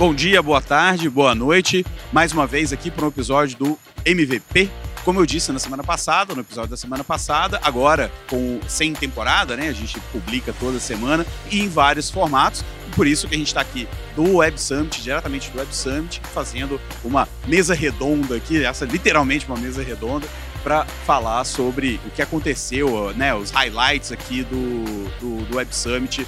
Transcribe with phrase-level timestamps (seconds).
[0.00, 1.84] Bom dia, boa tarde, boa noite.
[2.10, 4.70] Mais uma vez aqui para um episódio do MVP.
[5.04, 9.58] Como eu disse na semana passada, no episódio da semana passada, agora com sem temporada,
[9.58, 9.68] né?
[9.68, 12.64] A gente publica toda semana e em vários formatos.
[12.96, 16.80] Por isso que a gente está aqui do Web Summit, diretamente do Web Summit, fazendo
[17.04, 20.26] uma mesa redonda aqui, essa literalmente uma mesa redonda,
[20.64, 24.84] para falar sobre o que aconteceu, né, os highlights aqui do,
[25.20, 26.26] do, do Web Summit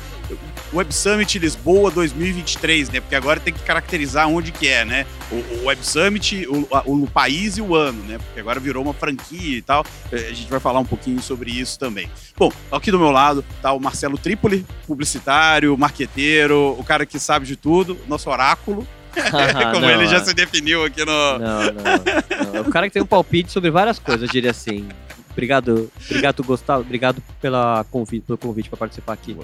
[0.73, 3.01] Web Summit Lisboa 2023, né?
[3.01, 5.07] Porque agora tem que caracterizar onde que é, né?
[5.31, 8.19] O, o Web Summit, o, o, país e o ano, né?
[8.19, 9.85] Porque agora virou uma franquia e tal.
[10.11, 12.09] É, a gente vai falar um pouquinho sobre isso também.
[12.37, 17.47] Bom, aqui do meu lado tá o Marcelo Tripoli, publicitário, marqueteiro, o cara que sabe
[17.47, 18.87] de tudo, nosso oráculo.
[19.73, 20.25] Como não, ele já é.
[20.25, 21.39] se definiu aqui no.
[21.39, 21.73] Não, não,
[22.53, 22.57] não.
[22.57, 24.89] É o cara que tem um palpite sobre várias coisas, eu diria assim.
[25.33, 26.83] Obrigado, obrigado, Gustavo.
[26.83, 29.37] Obrigado pela convite, pelo convite para participar aqui.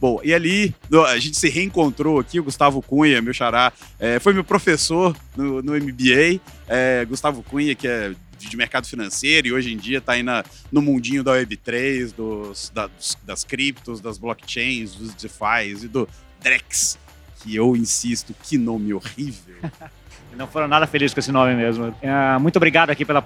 [0.00, 0.74] Bom, e ali
[1.08, 5.60] a gente se reencontrou aqui, o Gustavo Cunha, meu xará, é, foi meu professor no,
[5.62, 6.40] no MBA.
[6.68, 10.44] É, Gustavo Cunha, que é de mercado financeiro e hoje em dia está aí na,
[10.70, 16.08] no mundinho da Web3, dos, da, dos, das criptos, das blockchains, dos DeFi e do
[16.40, 16.98] Drex,
[17.40, 19.56] que eu insisto, que nome horrível.
[20.36, 21.94] Não foram nada felizes com esse nome mesmo.
[22.00, 23.22] É, muito obrigado aqui pela,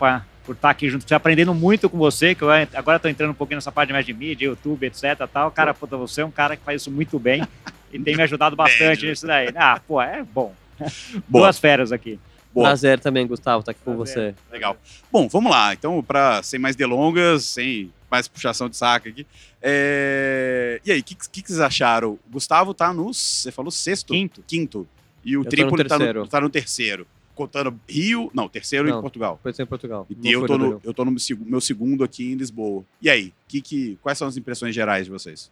[0.47, 3.57] por estar aqui junto, aprendendo muito com você, que eu agora estou entrando um pouquinho
[3.57, 5.29] nessa parte de mais de mídia, YouTube, etc.
[5.31, 5.51] Tal.
[5.51, 7.43] Cara, puta, você é um cara que faz isso muito bem
[7.93, 9.49] e tem me ajudado bastante nisso daí.
[9.57, 10.55] Ah, pô, é bom.
[11.29, 12.19] Boas férias aqui.
[12.55, 12.69] Boa.
[12.69, 13.99] Prazer também, Gustavo, estar aqui Prazer.
[13.99, 14.35] com você.
[14.51, 14.77] Legal.
[15.13, 15.75] Bom, vamos lá.
[15.75, 19.27] Então, para sem mais delongas, sem mais puxação de saco aqui.
[19.61, 20.81] É...
[20.85, 22.13] E aí, o que, que, que, vocês acharam?
[22.13, 23.13] O Gustavo tá no.
[23.13, 24.15] Você falou sexto?
[24.15, 24.43] Quinto.
[24.47, 24.89] Quinto.
[25.25, 27.07] E o Tripoli tá no, tá no terceiro.
[27.37, 28.31] Contando Rio.
[28.35, 29.39] Não, terceiro não, em Portugal.
[29.41, 30.07] Foi em Portugal.
[30.23, 32.85] E eu tô, no, eu tô no meu segundo aqui em Lisboa.
[33.01, 35.51] E aí, que, que, quais são as impressões gerais de vocês?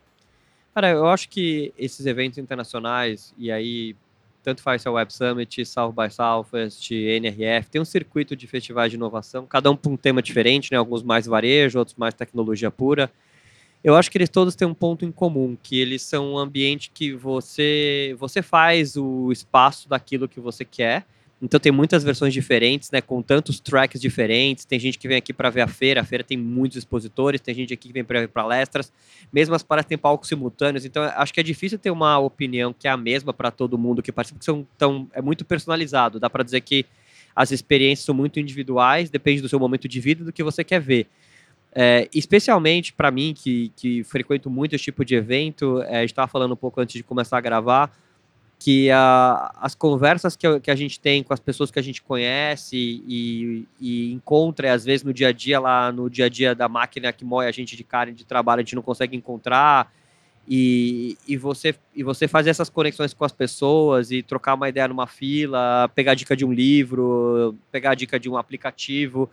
[0.74, 3.94] Cara, eu acho que esses eventos internacionais, e aí
[4.42, 8.46] tanto faz se é o Web Summit, South by Southwest, NRF, tem um circuito de
[8.46, 10.76] festivais de inovação, cada um para um tema diferente, né?
[10.76, 13.10] Alguns mais varejo, outros mais tecnologia pura
[13.84, 16.90] eu acho que eles todos têm um ponto em comum, que eles são um ambiente
[16.92, 21.04] que você você faz o espaço daquilo que você quer.
[21.42, 24.64] Então tem muitas versões diferentes, né, com tantos tracks diferentes.
[24.64, 27.54] Tem gente que vem aqui para ver a feira, a feira tem muitos expositores, tem
[27.54, 28.92] gente aqui que vem para ver palestras.
[29.32, 32.88] Mesmo as palestras têm palcos simultâneos, então acho que é difícil ter uma opinião que
[32.88, 36.18] é a mesma para todo mundo que participa, porque são tão, é muito personalizado.
[36.18, 36.86] Dá para dizer que
[37.34, 40.62] as experiências são muito individuais, depende do seu momento de vida e do que você
[40.62, 41.08] quer ver.
[41.76, 46.10] É, especialmente para mim, que, que frequento muito esse tipo de evento, é, a gente
[46.10, 47.90] estava falando um pouco antes de começar a gravar,
[48.58, 52.02] que a, as conversas que, que, a gente tem com as pessoas que a gente
[52.02, 56.54] conhece e, e, encontra, às vezes no dia a dia, lá no dia a dia
[56.54, 59.92] da máquina que moe a gente de carne de trabalho, a gente não consegue encontrar.
[60.46, 64.88] E, e, você, e você fazer essas conexões com as pessoas e trocar uma ideia
[64.88, 69.30] numa fila, pegar dica de um livro, pegar dica de um aplicativo.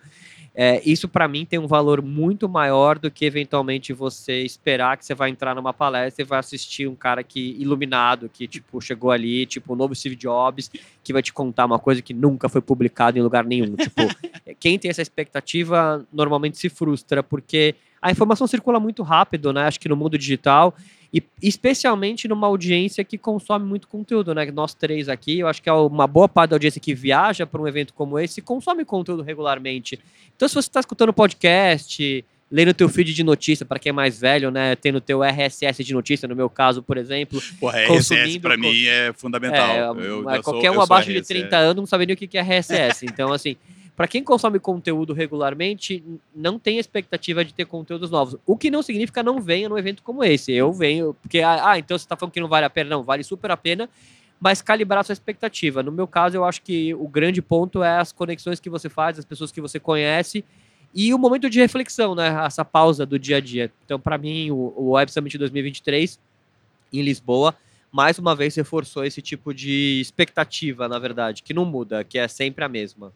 [0.54, 5.06] É, isso para mim tem um valor muito maior do que eventualmente você esperar que
[5.06, 9.12] você vai entrar numa palestra e vai assistir um cara que iluminado, que tipo chegou
[9.12, 10.70] ali, tipo o novo Steve Jobs,
[11.02, 13.76] que vai te contar uma coisa que nunca foi publicada em lugar nenhum.
[13.78, 14.02] tipo,
[14.60, 19.68] quem tem essa expectativa normalmente se frustra porque a informação circula muito rápido, né?
[19.68, 20.76] Acho que no mundo digital
[21.14, 24.50] e especialmente numa audiência que consome muito conteúdo, né?
[24.52, 27.62] Nós três aqui, eu acho que é uma boa parte da audiência que viaja para
[27.62, 30.00] um evento como esse consome conteúdo regularmente.
[30.36, 33.94] Então, se você está escutando podcast, lendo o teu feed de notícia, para quem é
[33.94, 34.76] mais velho, né?
[34.78, 37.42] Tendo teu RSS de notícia, no meu caso, por exemplo.
[37.60, 39.70] O RSS para mim é fundamental.
[39.70, 42.38] É, eu, eu qualquer sou, um abaixo de 30 anos não sabe nem o que
[42.38, 43.06] é RSS.
[43.06, 43.58] Então, assim,
[43.96, 46.04] para quem consome conteúdo regularmente,
[46.34, 48.40] não tem expectativa de ter conteúdos novos.
[48.46, 50.52] O que não significa não venha num evento como esse.
[50.52, 52.90] Eu venho, porque, ah, ah então você está falando que não vale a pena.
[52.90, 53.90] Não, vale super a pena,
[54.40, 55.84] mas calibrar sua expectativa.
[55.84, 59.20] No meu caso, eu acho que o grande ponto é as conexões que você faz,
[59.20, 60.44] as pessoas que você conhece
[60.94, 62.44] e o momento de reflexão, né?
[62.46, 63.72] Essa pausa do dia a dia.
[63.86, 66.20] Então, para mim, o Web Summit 2023
[66.92, 67.56] em Lisboa
[67.92, 72.28] mais uma vez reforçou esse tipo de expectativa, na verdade, que não muda, que é
[72.28, 73.12] sempre a mesma.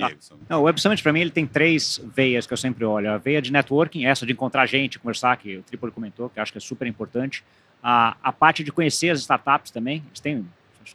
[0.00, 0.10] Ah.
[0.48, 3.10] Não, o Web Summit, para mim, ele tem três veias que eu sempre olho.
[3.10, 6.42] A veia de networking, essa de encontrar gente, conversar, que o Tripoli comentou, que eu
[6.42, 7.42] acho que é super importante.
[7.82, 10.02] A, a parte de conhecer as startups também.
[10.08, 10.46] Eles têm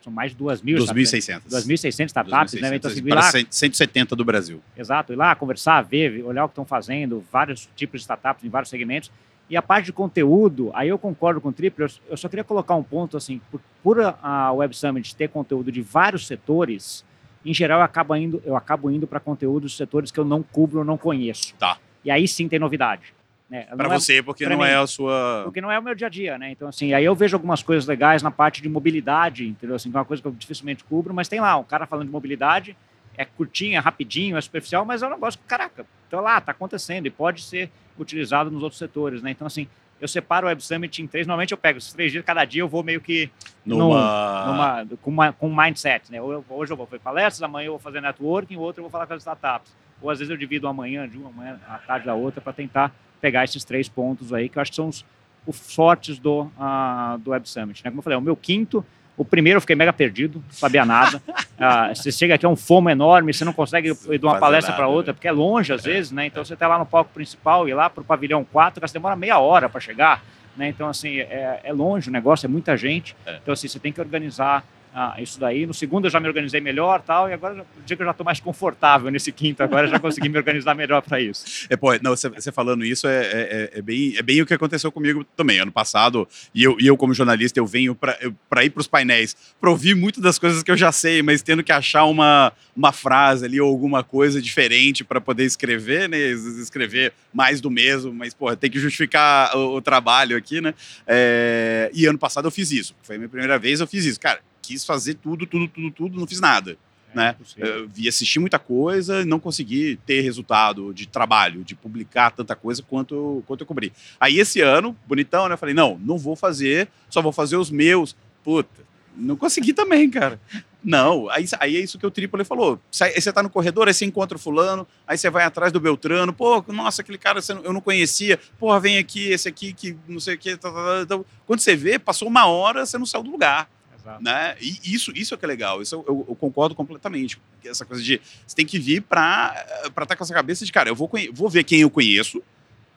[0.02, 1.42] são mais de 2.600.
[1.50, 2.76] 2.600 startups, 2, né?
[2.76, 4.62] Então, assim, para 170 do Brasil.
[4.78, 8.50] Exato, ir lá conversar, ver, olhar o que estão fazendo, vários tipos de startups em
[8.50, 9.12] vários segmentos.
[9.50, 12.74] E a parte de conteúdo, aí eu concordo com o Triple, eu só queria colocar
[12.76, 17.04] um ponto assim, por, por a Web Summit ter conteúdo de vários setores,
[17.46, 20.80] em geral, eu acabo indo, eu acabo indo para conteúdos setores que eu não cubro
[20.80, 21.54] ou não conheço.
[21.56, 21.78] Tá.
[22.04, 23.14] E aí sim tem novidade.
[23.50, 23.64] Né?
[23.76, 24.64] Para é- você, porque não mim.
[24.64, 25.42] é a sua.
[25.44, 26.52] porque não é o meu dia a dia, né?
[26.52, 29.76] Então, assim, aí eu vejo algumas coisas legais na parte de mobilidade, entendeu?
[29.76, 32.08] Assim, que é uma coisa que eu dificilmente cubro, mas tem lá um cara falando
[32.08, 32.78] de mobilidade,
[33.18, 36.54] é curtinho, é rapidinho, é superficial, mas é um negócio que, caraca, então lá, tá
[36.54, 39.32] acontecendo e pode ser utilizado nos outros setores, né?
[39.32, 39.68] Então, assim,
[40.02, 42.62] eu separo o Web Summit em três, normalmente eu pego esses três dias, cada dia
[42.62, 43.30] eu vou meio que
[43.66, 44.46] Numa.
[44.48, 46.18] numa, com, uma, com um mindset, né?
[46.18, 49.06] Eu- Hoje eu vou fazer palestras, amanhã eu vou fazer networking, outro eu vou falar
[49.08, 49.72] com as startups.
[50.02, 52.92] Ou às vezes eu divido amanhã de uma, amanhã à tarde da outra para tentar
[53.22, 55.06] pegar esses três pontos aí, que eu acho que são os,
[55.46, 57.84] os fortes do, ah, do Web Summit.
[57.86, 57.92] Né?
[57.92, 58.84] Como eu falei, o meu quinto,
[59.18, 61.22] o primeiro eu fiquei mega perdido, não sabia nada.
[61.64, 64.74] Ah, você chega aqui, é um fomo enorme, você não consegue ir de uma palestra
[64.74, 66.26] para outra, porque é longe às vezes, né?
[66.26, 69.16] Então você está lá no palco principal e lá para o pavilhão 4, você demora
[69.16, 70.24] meia hora para chegar.
[70.58, 70.70] Né?
[70.70, 73.16] Então, assim, é, é longe o negócio, é muita gente.
[73.28, 73.38] É.
[73.42, 74.64] Então, assim, você tem que organizar
[74.94, 75.66] ah, isso daí.
[75.66, 78.12] No segundo eu já me organizei melhor tal, e agora, o dia que eu já
[78.12, 81.46] estou mais confortável nesse quinto, agora já consegui me organizar melhor para isso.
[81.72, 84.54] É, pô, não, você, falando isso é, é, é- é bem, é bem o que
[84.54, 85.60] aconteceu comigo também.
[85.60, 89.36] Ano passado, e eu, e eu como jornalista, eu venho para ir para os painéis,
[89.60, 92.92] para ouvir muito das coisas que eu já sei, mas tendo que achar uma, uma
[92.92, 96.18] frase ali ou alguma coisa diferente para poder escrever, né?
[96.18, 100.74] es- Escrever mais do mesmo, mas, pô, tem que justificar o, o trabalho aqui, né?
[101.08, 102.96] É, e ano passado eu fiz isso.
[103.04, 104.20] Foi a minha primeira vez, eu fiz isso.
[104.20, 104.40] Cara,
[104.72, 106.78] quis fazer tudo, tudo, tudo, tudo, não fiz nada.
[107.14, 107.36] Né?
[107.38, 107.68] impossível.
[107.68, 112.56] Eu vi assistir muita coisa e não consegui ter resultado de trabalho, de publicar tanta
[112.56, 113.92] coisa quanto, quanto eu cobri.
[114.18, 115.56] Aí esse ano, bonitão, né?
[115.56, 118.16] Eu falei, não, não vou fazer, só vou fazer os meus.
[118.46, 118.82] Puta,
[119.14, 120.40] não consegui também, cara.
[120.82, 122.80] Não, aí, aí é isso que o Trípoli falou.
[123.02, 125.82] Aí você tá no corredor, aí você encontra o fulano, aí você vai atrás do
[125.82, 130.22] Beltrano, pô, nossa, aquele cara eu não conhecia, porra, vem aqui, esse aqui que não
[130.22, 130.56] sei o que.
[130.56, 131.24] Tá, tá, tá, tá.
[131.46, 133.70] Quando você vê, passou uma hora, você não saiu do lugar
[134.02, 134.24] Exato.
[134.24, 134.56] né?
[134.60, 135.82] E isso, isso é que é legal.
[135.82, 137.40] Isso eu, eu- eu concordo completamente.
[137.64, 139.54] Essa coisa de você tem que vir para
[139.88, 142.42] estar com essa cabeça de cara, eu vou, vou ver quem eu conheço,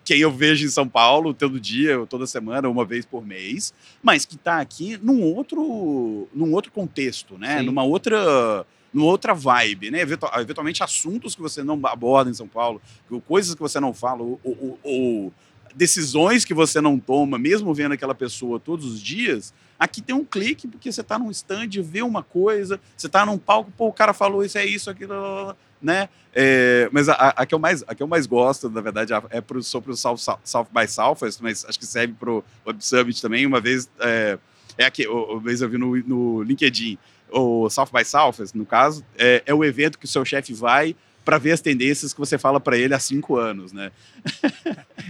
[0.05, 3.73] quem eu vejo em São Paulo todo dia, ou toda semana, uma vez por mês,
[4.03, 7.59] mas que está aqui num outro, num outro contexto, né?
[7.61, 7.67] Sim.
[7.67, 10.01] Numa outra numa outra vibe, né?
[10.03, 12.81] Eventu- Eventualmente assuntos que você não aborda em São Paulo,
[13.27, 15.33] coisas que você não fala, ou, ou- ou
[15.75, 20.25] decisões que você não toma, mesmo vendo aquela pessoa todos os dias, aqui tem um
[20.25, 23.93] clique, porque você está num stand, vê uma coisa, você está num palco, pô, o
[23.93, 26.09] cara falou isso, é isso, aquilo, né?
[26.35, 29.41] É, mas a- a que eu mais, a que eu mais gosto, na verdade, é
[29.41, 32.85] pro, sobre o South, South- South by Southwest, mas acho que serve para o Web
[32.85, 33.47] Summit também.
[33.47, 34.39] Uma vez, é,
[34.79, 36.99] é aqui, uma vez eu vi no, no LinkedIn,
[37.31, 40.95] o South by Southwest, no caso, é, é o evento que o seu chefe vai
[41.25, 43.91] para ver as tendências que você fala para ele há cinco anos, né?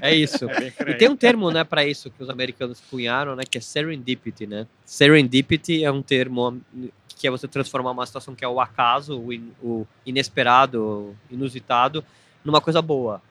[0.00, 0.48] É isso.
[0.50, 3.60] É E tem um termo, né, para isso que os americanos cunharam, né, que é
[3.60, 4.66] serendipity, né?
[4.84, 6.60] Serendipity é um termo
[7.16, 11.16] que é você transformar uma situação que é o acaso, o, in- o inesperado, o
[11.30, 12.04] inusitado,
[12.44, 13.22] numa coisa boa.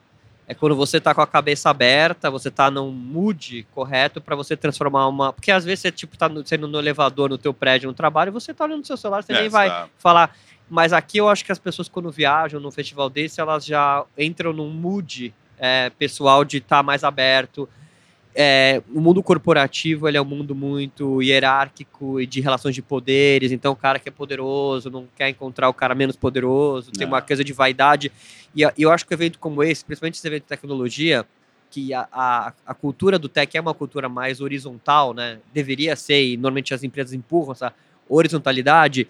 [0.46, 4.54] É quando você tá com a cabeça aberta, você tá num mood correto para você
[4.54, 7.88] transformar uma, porque às vezes você tipo tá no, sendo no elevador no teu prédio
[7.88, 10.36] no trabalho, e você tá olhando no seu celular, você É, nem vai tá- falar.
[10.68, 14.52] Mas aqui eu acho que as pessoas, quando viajam num festival desse, elas já entram
[14.52, 17.68] num mood é, pessoal de estar mais aberto.
[18.36, 23.52] É, o mundo corporativo ele é um mundo muito hierárquico e de relações de poderes.
[23.52, 27.20] Então, o cara que é poderoso não quer encontrar o cara menos poderoso, tem uma
[27.20, 27.26] Não.
[27.26, 28.10] coisa de vaidade.
[28.56, 31.24] E e eu acho que um evento como esse, principalmente esse evento de tecnologia,
[31.70, 35.38] que a, a, a cultura do tech é uma cultura mais horizontal, né?
[35.52, 37.72] Deveria ser, e normalmente as empresas empurram essa
[38.08, 39.08] horizontalidade.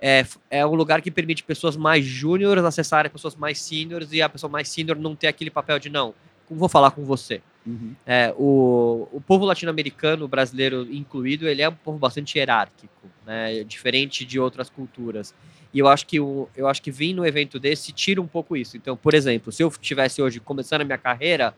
[0.00, 4.28] É, é um lugar que permite pessoas mais júniores acessarem pessoas mais seniors e a
[4.28, 6.14] pessoa mais senior não ter aquele papel de não,
[6.50, 7.40] vou falar com você.
[7.66, 7.94] Uhum.
[8.06, 13.64] É, o, o povo latino-americano, brasileiro incluído, ele é um povo bastante hierárquico, né?
[13.64, 15.34] Diferente de outras culturas.
[15.72, 18.56] E eu acho que o, eu acho que vir no evento desse tira um pouco
[18.56, 18.76] isso.
[18.76, 21.54] Então, por exemplo, se eu estivesse hoje começando a minha carreira,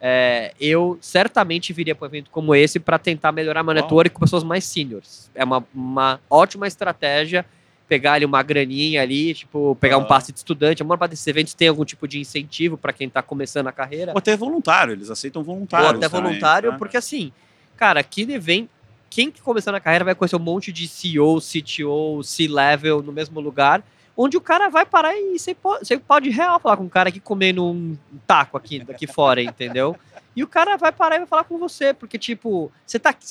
[0.00, 4.20] é, eu certamente viria para um evento como esse para tentar melhorar meu network com
[4.20, 5.30] pessoas mais seniors.
[5.34, 7.44] É uma, uma ótima estratégia
[7.88, 10.82] pegar ali uma graninha ali, tipo, pegar um passe de estudante.
[10.82, 13.72] A maior parte desses eventos tem algum tipo de incentivo para quem está começando a
[13.72, 14.12] carreira.
[14.12, 15.90] Ou até voluntário, eles aceitam Ou voluntários.
[15.90, 16.78] até também, voluntário, né?
[16.78, 17.32] porque assim,
[17.76, 18.68] cara, aqui vem.
[19.10, 23.40] Quem que começando a carreira vai conhecer um monte de CEO, CTO, C-level no mesmo
[23.40, 23.80] lugar,
[24.16, 27.08] onde o cara vai parar e você pode, você pode real falar com um cara
[27.08, 29.96] aqui comendo um taco aqui, daqui fora, entendeu?
[30.36, 33.26] E o cara vai parar e vai falar com você, porque, tipo, você tá aqui,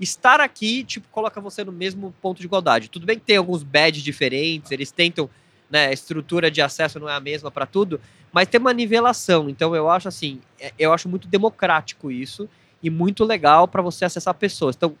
[0.00, 2.88] estar aqui, tipo, coloca você no mesmo ponto de igualdade.
[2.88, 5.30] Tudo bem que tem alguns badges diferentes, eles tentam,
[5.70, 8.00] né, a estrutura de acesso não é a mesma para tudo,
[8.32, 9.48] mas tem uma nivelação.
[9.48, 12.48] Então eu acho assim, é- eu acho muito democrático isso
[12.82, 14.74] e muito legal para você acessar pessoas.
[14.74, 14.96] Então,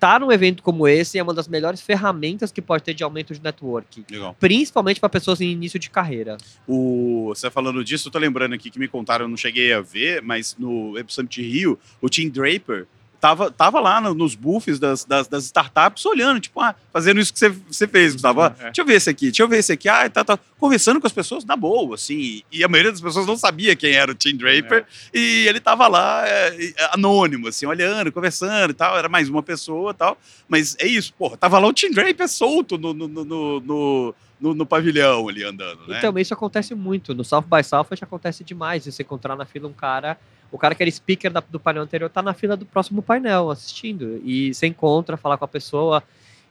[0.00, 3.34] tá num evento como esse é uma das melhores ferramentas que pode ter de aumento
[3.34, 4.02] de network.
[4.10, 4.34] Legal.
[4.40, 6.38] Principalmente para pessoas em início de carreira.
[6.66, 9.80] O, você falando disso, eu tô lembrando aqui que me contaram, eu não cheguei a
[9.82, 12.86] ver, mas no Web Summit Rio, o Tim Draper
[13.20, 17.32] tava, tava lá no- nos buffs das, das, das startups olhando, tipo, ah, fazendo isso
[17.32, 18.40] que você, você fez, Gustavo.
[18.42, 18.64] Ah, É.
[18.64, 19.88] Deixa eu ver esse aqui, deixa eu ver esse aqui.
[19.88, 20.38] Ah, tá, tá.
[20.58, 22.42] Conversando com as pessoas na boa, assim.
[22.52, 24.84] E a maioria das pessoas não sabia quem era o Tim Draper.
[25.14, 28.96] E ele tava lá, é, é, anônimo, assim, olhando, conversando e tal.
[28.98, 30.18] Era mais uma pessoa e tal.
[30.48, 31.36] Mas é isso, porra.
[31.36, 35.44] Tava lá o Tim Draper solto no, no, no, no, no- no- no pavilhão ali
[35.44, 35.98] andando, né?
[35.98, 37.14] Então, isso acontece muito.
[37.14, 38.82] No South by Southwest acontece demais.
[38.84, 40.18] de Você encontrar na fila um cara,
[40.52, 43.50] o cara que era speaker da- do painel anterior tá na fila do próximo painel
[43.50, 44.20] assistindo.
[44.24, 46.02] E você encontra, falar com a pessoa.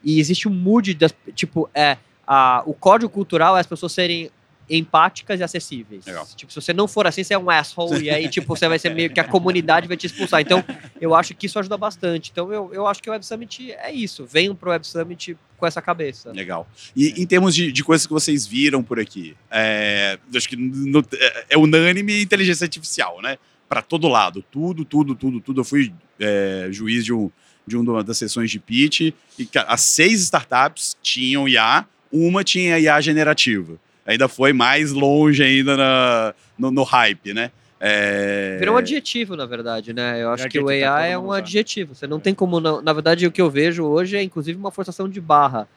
[0.04, 4.30] E existe um mood, das, tipo, é, a, o código cultural é as pessoas serem
[4.70, 6.06] empáticas e acessíveis.
[6.06, 6.28] Legal.
[6.36, 8.78] Tipo, se você não for assim, você é um asshole, e aí, tipo, você vai
[8.78, 10.42] ser meio que a comunidade vai te expulsar.
[10.42, 10.64] Então,
[11.02, 12.30] eu acho que isso ajuda bastante.
[12.32, 14.26] Então, eu, eu acho que o Web Summit é isso.
[14.26, 16.32] Venham pro Web Summit com essa cabeça.
[16.32, 16.68] Legal.
[16.96, 21.04] E em termos de, de coisas que vocês viram por aqui, é, acho que no-
[21.14, 23.38] é, é unânime inteligência artificial, né?
[23.70, 25.62] Para todo lado, tudo, tudo, tudo, tudo.
[25.62, 27.30] Eu fui é, juiz de, um,
[27.68, 29.02] de uma das sessões de pitch
[29.38, 33.78] e as seis startups tinham IA, uma tinha IA generativa.
[34.06, 37.52] Ainda foi mais longe ainda na- no, no hype, né?
[37.80, 40.22] É, Virou um adjetivo, na verdade, né?
[40.22, 41.34] Eu acho É que o tá AI todo é um usando.
[41.38, 41.96] adjetivo.
[41.96, 42.60] Você não tem como.
[42.60, 42.82] Não...
[42.82, 45.68] Na verdade, o que eu vejo hoje é, inclusive, uma forçação de barra.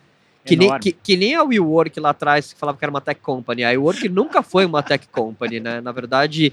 [0.45, 3.21] Que nem, que, que nem a WeWork lá atrás, que falava que era uma tech
[3.21, 3.63] company.
[3.63, 5.81] A WeWork nunca foi uma tech company, né?
[5.81, 6.53] Na verdade,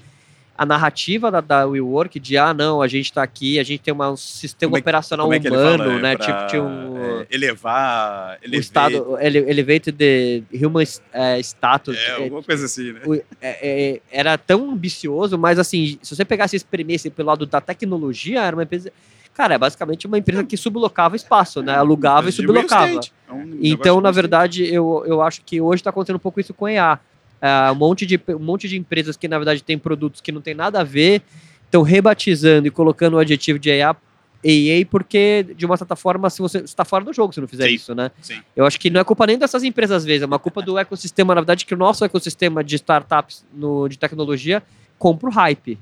[0.59, 3.93] a narrativa da, da WeWork de, ah, não, a gente tá aqui, a gente tem
[3.93, 5.83] uma- um sistema é operacional é humano?
[5.83, 6.17] É né?
[6.17, 6.97] pra, Tipo, tinha um...
[7.21, 11.95] é, elevar, o elevate- estado, ele, elevated the human eh, status.
[11.97, 12.99] É, alguma coisa assim, né?
[13.05, 17.45] o- é- é- era tão ambicioso, mas assim, se você pegasse e espremesse pelo lado
[17.45, 18.91] da tecnologia, era uma empresa.
[19.33, 21.73] Cara, é basicamente uma empresa que sublocava espaço, né?
[21.73, 22.99] Alugava e De sublocava.
[23.29, 26.41] É um Então, de na verdade, eu, eu acho que hoje está acontecendo um pouco
[26.41, 26.99] isso com a IA.
[27.41, 30.41] Ah, um, monte de, um monte de empresas que, na verdade, têm produtos que não
[30.41, 31.21] tem nada a ver,
[31.65, 36.41] estão rebatizando e colocando o adjetivo de IA, AA, porque, de uma certa forma, se
[36.41, 37.73] você está fora do jogo se não fizer Sim.
[37.73, 38.11] isso, né?
[38.21, 38.41] Sim.
[38.55, 40.77] Eu acho que não é culpa nem dessas empresas, às vezes, é uma culpa do
[40.79, 44.63] ecossistema, na verdade, que o nosso ecossistema de startups no, de tecnologia
[44.97, 45.77] compra o hype.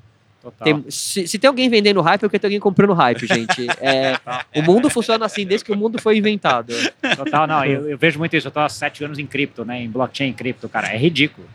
[0.63, 3.67] Tem- se, se tem alguém vendendo hype, é porque tem alguém comprando hype, gente.
[3.82, 4.17] É,
[4.56, 6.74] o mundo funciona assim desde que o mundo foi inventado.
[7.15, 8.48] Total, não, eu, eu vejo muito isso.
[8.48, 9.82] Eu tô há sete anos em cripto, né?
[9.82, 10.88] Em blockchain cripto, cara.
[10.94, 11.48] É ridículo.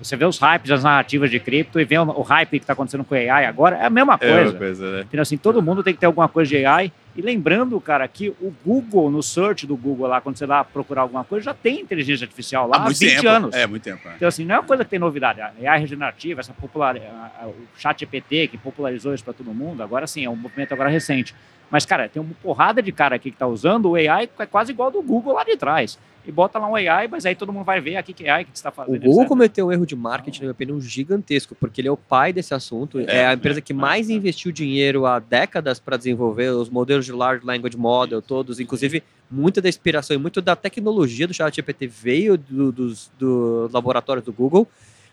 [0.00, 3.02] Você vê os hypes, as narrativas de cripto e vê o, hype que tá acontecendo
[3.04, 4.50] com AI agora, é a mesma É coisa.
[4.52, 5.00] uma coisa, né?
[5.00, 5.22] Entendeu?
[5.22, 6.92] Assim, todo mundo tem que ter alguma coisa de AI.
[7.16, 11.02] E lembrando, cara, que o Google, no search do Google lá, quando você vai procurar
[11.02, 13.28] alguma coisa, já tem inteligência artificial lá há, Há muito 20 tempo.
[13.28, 13.54] anos.
[13.56, 14.08] É, muito tempo.
[14.08, 14.12] é.
[14.14, 15.40] Então, assim, não é uma coisa que tem novidade.
[15.40, 19.52] A AI regenerativa, essa popular, a- a- o chat EPT que popularizou isso para todo
[19.52, 21.34] mundo, agora sim, é um movimento agora recente.
[21.70, 24.46] Mas, cara, tem uma porrada de cara aqui que tá usando o AI que é
[24.46, 25.98] quase igual do Google lá de trás.
[26.26, 28.50] E bota lá um AI, mas aí todo mundo vai ver aqui que AI que
[28.50, 28.96] você está fazendo.
[28.96, 29.28] O Google etc.
[29.28, 32.52] cometeu um erro de marketing, na minha opinião, gigantesco, porque ele é o pai desse
[32.52, 33.00] assunto.
[33.00, 34.12] É, É, a empresa é, que é, mais é.
[34.12, 38.60] investiu dinheiro há décadas para desenvolver os modelos de Large Language Model, todos.
[38.60, 44.26] Inclusive, muita da inspiração e muito da tecnologia do ChatGPT veio do, dos do laboratórios
[44.26, 44.68] do Google.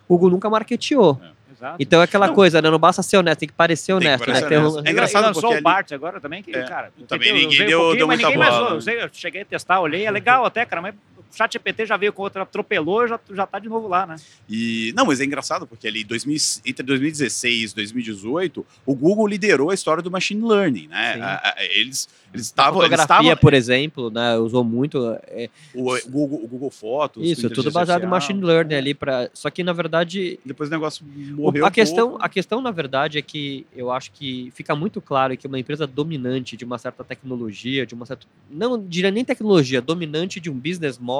[0.08, 1.20] O Google nunca marketeou.
[1.52, 1.78] Exato.
[1.80, 2.34] Então é aquela Não.
[2.36, 2.70] coisa, né?
[2.70, 4.50] Não basta ser honesto, tem que parecer Tem que honesto, parecer né?
[4.50, 4.88] Tem um- honesto.
[4.88, 7.30] É engraçado e lançou porque o ali- Bart agora também, que, É, cara, eu também
[7.30, 8.76] tentei, ninguém usei um deu- deu mas muita ninguém mais bola, né?
[8.76, 10.94] Usei, eu cheguei a testar, olhei, é legal até, cara, mas
[11.32, 14.16] o chat EPT já veio com outra, atropelou, já, já tá de novo lá, né?
[14.50, 19.70] E, não, mas é engraçado porque ali 2000 entre 2016 e 2018, o Google liderou
[19.70, 21.20] a história do machine learning, né?
[21.22, 24.38] A- a- eles eles A estavam eles fotografia, estavam por exemplo, né?
[24.38, 25.18] Usou muito.
[25.28, 28.10] é, o, o Google, o Google Fotos, isso, tudo baseado em artificial.
[28.10, 29.30] machine learning ali para.
[29.34, 31.66] Só que na verdade Depois o negócio morreu.
[31.66, 32.26] a questão, pouco.
[32.26, 35.88] a questão, na verdade, é que eu acho que fica muito claro que uma empresa
[35.88, 38.26] dominante de uma certa tecnologia, de uma certa.
[38.50, 41.15] Não diria nem tecnologia, dominante de um business model,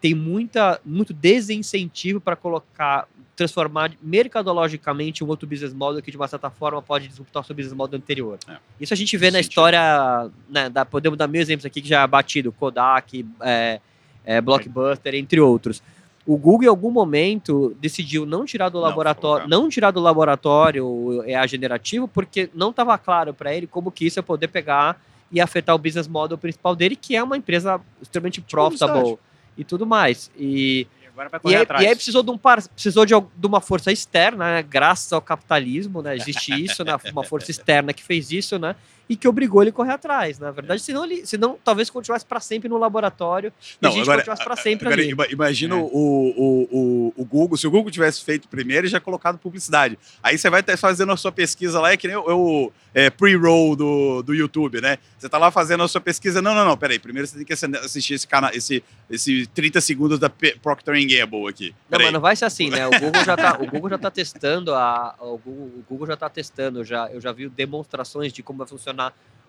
[0.00, 6.26] tem muita, muito desincentivo para colocar, transformar mercadologicamente um outro business model que, de uma
[6.26, 8.38] certa forma, pode disruptar o seu business model anterior.
[8.48, 8.56] É.
[8.80, 9.50] Isso a gente vê na Sentido.
[9.50, 13.80] história, né, da, podemos dar mil exemplos aqui que já é batido, Kodak, é,
[14.24, 15.82] é, Blockbuster, entre outros.
[16.26, 21.24] O Google, em algum momento, decidiu não tirar do laboratório, não tirar do laboratório o
[21.24, 25.00] EA generativo, porque não estava claro para ele como que isso ia poder pegar
[25.30, 29.20] e afetar o business model principal dele, que é uma empresa extremamente profitable publicidade.
[29.56, 30.30] e tudo mais.
[30.36, 31.84] E, E agora vai e, aí, atrás.
[31.84, 35.20] e aí precisou de um par, precisou de, de uma força externa, né, graças ao
[35.22, 38.74] capitalismo, né, existe isso, né, uma força externa que fez isso, né,
[39.10, 42.40] e que obrigou ele a correr atrás, na verdade, senão ele, senão talvez continuasse para
[42.40, 45.10] sempre no laboratório, e Não, a gente agora, continuasse para sempre agora ali.
[45.10, 45.78] ima- imagina É.
[45.78, 49.98] o, o, o, o Google, se o Google tivesse feito primeiro, ele já colocado publicidade.
[50.22, 52.22] Aí você vai estar fazendo a sua pesquisa lá, é que nem o,
[52.66, 54.98] o é, pre-roll do, do YouTube, né?
[55.18, 56.40] Você tá lá fazendo a sua pesquisa.
[56.42, 56.98] Não, não, não, peraí.
[56.98, 61.48] Primeiro você tem que assistir esse canal, esse, esse 30 segundos da P Procter Gamble
[61.48, 61.70] aqui.
[61.70, 62.06] Não, Peraí.
[62.06, 62.86] mas não vai ser assim, né?
[62.86, 65.14] O Google já tá, o Google já tá testando a.
[65.20, 68.66] O Google, o Google já tá testando, já, eu já vi demonstrações de como vai
[68.66, 68.99] funcionar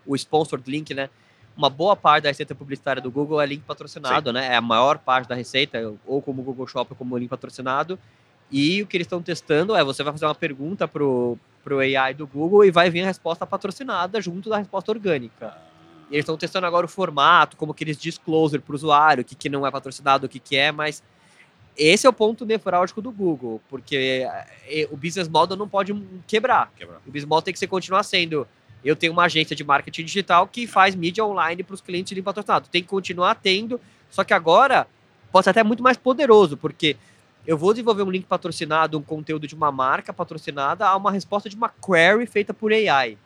[0.05, 1.10] o sponsored link, né?
[1.55, 4.53] Uma boa parte da receita publicitária do Google é link patrocinado, né?
[4.53, 8.00] É a maior parte da receita, ou como Google Shop, ou como link patrocinado.
[8.51, 12.13] E o que eles estão testando é você vai fazer uma pergunta pro, pro AI
[12.13, 15.55] do Google e vai vir a resposta patrocinada junto da resposta orgânica.
[16.10, 19.36] E eles estão testando agora o formato, como aqueles disclosure para o usuário, o que,
[19.36, 21.01] que não é patrocinado, o que, que é, mas
[21.77, 24.27] esse é o ponto nevrálgico do Google, porque
[24.67, 25.93] eh, o business model não pode
[26.27, 26.70] quebrar.
[26.75, 26.98] Quebrar.
[27.08, 28.46] O business model tem que ser, continuar sendo.
[28.83, 32.21] Eu tenho uma agência de marketing digital que faz mídia online para os clientes de
[32.21, 32.67] patrocinado.
[32.69, 34.88] Tem que continuar tendo, só que agora
[35.31, 36.97] pode ser até muito mais poderoso, porque
[37.45, 41.47] eu vou desenvolver um link patrocinado, um conteúdo de uma marca patrocinada a uma resposta
[41.50, 43.17] de uma query feita por AI.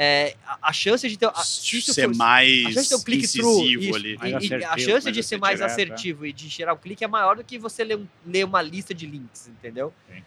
[0.00, 1.26] É, a, a chance de ter.
[1.26, 4.08] A, se ser for- mais a chance de ter um incisivo isso, ali.
[4.22, 5.72] e- e a assertivo, chance de ser mais direto, é.
[5.72, 8.62] assertivo e de gerar o clique é maior do que você ler, um- ler uma
[8.62, 9.92] lista de links, entendeu?
[10.08, 10.22] Sim.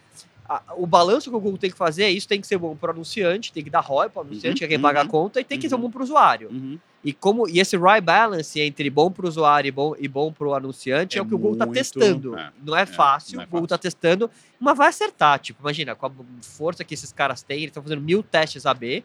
[0.47, 2.75] A- o balanço que o Google tem que fazer é isso tem que ser bom
[2.75, 4.99] para o anunciante, tem que dar ROI para o anunciante, Uhum, que é quem paga
[4.99, 5.81] a uhum, conta, e tem que ser uhum.
[5.81, 6.49] bom para o usuário.
[6.49, 6.77] Uhum.
[7.03, 10.31] E, como, e esse ROI balance entre bom para o usuário e bom, e bom
[10.31, 12.37] para o anunciante é, É o que o Google está testando.
[12.37, 14.29] é, não é fácil, não é o Google está testando,
[14.59, 15.39] mas vai acertar.
[15.39, 19.03] Tipo, imagina, com a força que esses caras têm, eles estão fazendo mil testes AB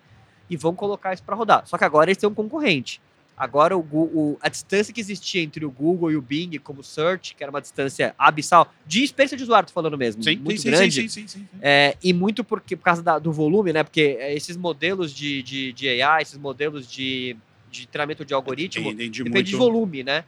[0.50, 1.66] e vão colocar isso para rodar.
[1.66, 3.00] Só que agora eles têm um concorrente.
[3.36, 7.34] Agora o, o- a distância que existia entre o Google e o Bing como search,
[7.34, 10.70] que era uma distância abissal, de experiência de usuário, tô falando mesmo, Sim, muito sim,
[10.70, 11.58] grande, sim, sim, sim, sim, sim.
[11.60, 13.82] é, e muito porque, por causa da- do volume, né?
[13.82, 17.36] Porque é, esses modelos de, de, de AI, esses modelos de,
[17.70, 20.24] de treinamento de algoritmo, Depende depende de muito- volume, né?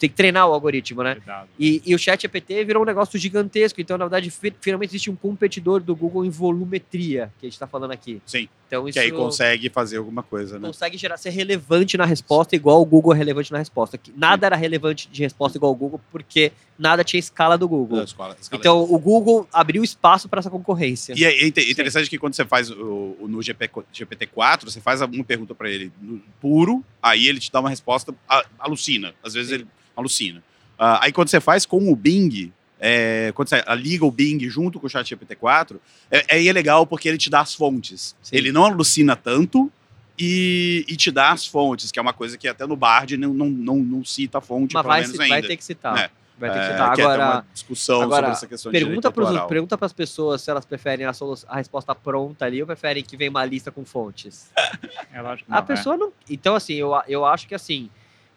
[0.00, 1.14] Tem que treinar o algoritmo, né?
[1.16, 1.48] Cuidado.
[1.58, 3.80] E, e o chat GPT virou um negócio gigantesco.
[3.82, 7.52] Então, na verdade, fi- finalmente existe um competidor do Google em volumetria, que a gente
[7.54, 8.20] está falando aqui.
[8.26, 8.48] Sim.
[8.66, 10.68] Então, isso Que aí consegue fazer alguma coisa, né?
[10.68, 14.00] consegue gerar, ser relevante na resposta, igual o Google é relevante na resposta.
[14.16, 17.98] Nada era relevante de resposta igual o Google, porque nada tinha escala do Google.
[17.98, 21.14] Da escola- escala- Então, o Google abriu espaço para essa concorrência.
[21.16, 25.22] E é inte- interessante que quando você faz o, no GP, GPT-4, você faz uma
[25.24, 25.92] pergunta para ele
[26.40, 28.14] puro, aí ele te dá uma resposta,
[28.58, 29.14] alucina.
[29.22, 29.54] Às vezes Sim.
[29.56, 29.66] ele
[29.96, 30.42] alucina.
[30.78, 34.80] Ah, aí quando você faz com o Bing, é, quando você liga o Bing junto
[34.80, 35.76] com o chat GPT-4,
[36.10, 38.16] é, aí é legal porque ele te dá as fontes.
[38.22, 38.36] Sim.
[38.36, 39.70] Ele não alucina tanto
[40.18, 43.32] e, e te dá as fontes, que é uma coisa que até no Bard não,
[43.34, 45.34] não, não, não cita a fonte, Mas pelo vai, menos ainda.
[45.34, 45.98] vai ter que citar.
[45.98, 46.10] É.
[46.40, 46.88] Vai ter que É, citar.
[46.88, 50.40] é até Agora, uma discussão agora, sobre essa questão de pergunta para pergunta as pessoas
[50.40, 53.70] se elas preferem a, solu- a resposta pronta ali ou preferem que venha uma lista
[53.70, 54.50] com fontes.
[55.12, 55.66] É lógico que a não, é.
[55.66, 56.12] pessoa não.
[56.30, 57.90] Então, assim, eu, eu acho que assim.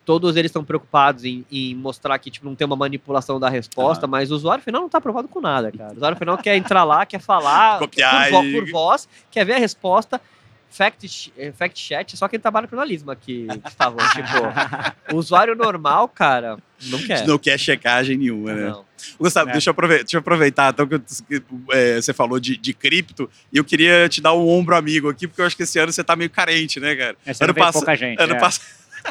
[0.05, 4.05] Todos eles estão preocupados em, em mostrar que tipo, não tem uma manipulação da resposta,
[4.05, 4.11] Aham.
[4.11, 5.93] mas o usuário final não está preocupado com nada, cara.
[5.93, 9.53] O usuário final quer entrar lá, quer falar Copiar por, e- por voz, quer ver
[9.53, 10.19] a resposta.
[10.73, 13.99] Fact, eh, fact chat, só quem trabalha com jornalismo aqui que estavam.
[14.09, 16.57] tipo, o usuário normal, cara,
[16.87, 17.27] não quer.
[17.27, 18.69] Não quer checagem nenhuma, né?
[18.69, 18.83] Não.
[19.19, 19.51] Gustavo, É.
[19.51, 20.99] deixa, eu aproveitar, deixa eu aproveitar então, que
[21.71, 25.27] é, você falou de, de cripto e eu queria te dar um ombro amigo aqui,
[25.27, 27.15] porque eu acho que esse ano você tá meio carente, né, cara?
[27.25, 28.19] Esse ano Ano veio passa- pouca gente.
[28.19, 28.39] Ano é.
[28.39, 28.65] passado.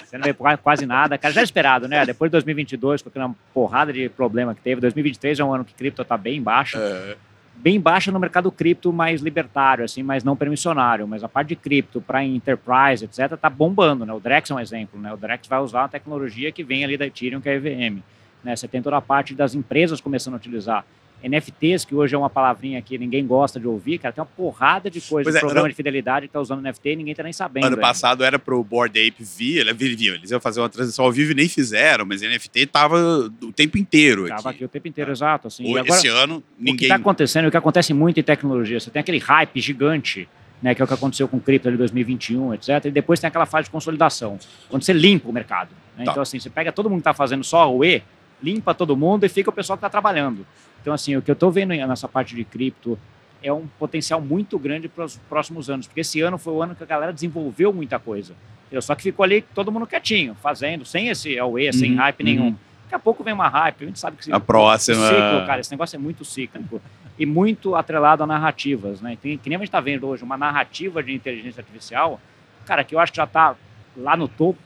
[0.05, 1.17] Esse ano veio qua- quase nada.
[1.17, 2.05] Cara, já era esperado, né?
[2.05, 5.75] Depois de 2022, com aquela porrada de problema que teve, 2023 é um ano que
[5.75, 6.79] cripto tá bem baixa.
[6.79, 7.17] É,
[7.55, 11.07] Bem baixa no mercado cripto mais libertário, assim, mas não permissionário.
[11.07, 14.13] Mas a parte de cripto para enterprise, etc., tá bombando, né?
[14.13, 15.13] O Drex é um exemplo, né?
[15.13, 18.03] O Drex vai usar uma tecnologia que vem ali da Ethereum, que é a EVM.
[18.43, 18.57] Né?
[18.57, 20.85] Você tem toda a parte das empresas começando a utilizar.
[21.23, 24.91] NFTs, que hoje é uma palavrinha que ninguém gosta de ouvir, cara, tem uma porrada
[24.91, 27.15] de coisa, Pois de é, programa ano- de fidelidade que tá usando NFT e ninguém
[27.15, 27.65] tá nem sabendo.
[27.65, 27.81] ano ainda.
[27.87, 31.33] passado era pro Board Ape V, ele viu, eles iam fazer uma transição ao vivo
[31.33, 34.49] e nem fizeram, mas NFT tava o tempo inteiro Tava aqui.
[34.57, 35.49] aqui o tempo inteiro, exato.
[35.49, 35.65] Assim.
[35.65, 36.85] E agora, Esse ano, O que ninguém.
[36.87, 40.29] está acontecendo, o que acontece muito em tecnologia, você tem aquele hype gigante,
[40.63, 42.85] né, que é o que aconteceu com o cripto em 2021, etc.
[42.87, 44.39] E depois tem aquela fase de consolidação,
[44.71, 45.71] onde você limpa o mercado.
[45.97, 46.05] né?
[46.05, 46.11] Tá.
[46.13, 48.03] Então, assim, você pega todo mundo que está fazendo só o E,
[48.43, 50.47] limpa todo mundo e fica o pessoal que está trabalhando.
[50.81, 52.99] Então, assim, o que eu estou vendo nessa parte de cripto
[53.43, 56.75] é um potencial muito grande para os próximos anos, porque esse ano foi o ano
[56.75, 58.35] que a galera desenvolveu muita coisa.
[58.67, 58.83] entendeu?
[58.83, 61.37] Só que ficou ali todo mundo quietinho, fazendo, sem esse
[61.73, 62.47] sem Uhum, hype nenhum.
[62.47, 62.57] uhum.
[62.85, 65.07] Daqui a pouco vem uma hype, a gente sabe que A próxima.
[65.09, 66.81] ciclo, cara, esse negócio é muito cíclico
[67.19, 69.17] e muito atrelado a narrativas, né?
[69.21, 72.21] Tem, que nem a gente está vendo hoje, uma narrativa de inteligência artificial,
[72.67, 73.55] cara, que eu acho que já está
[73.97, 74.59] lá no topo,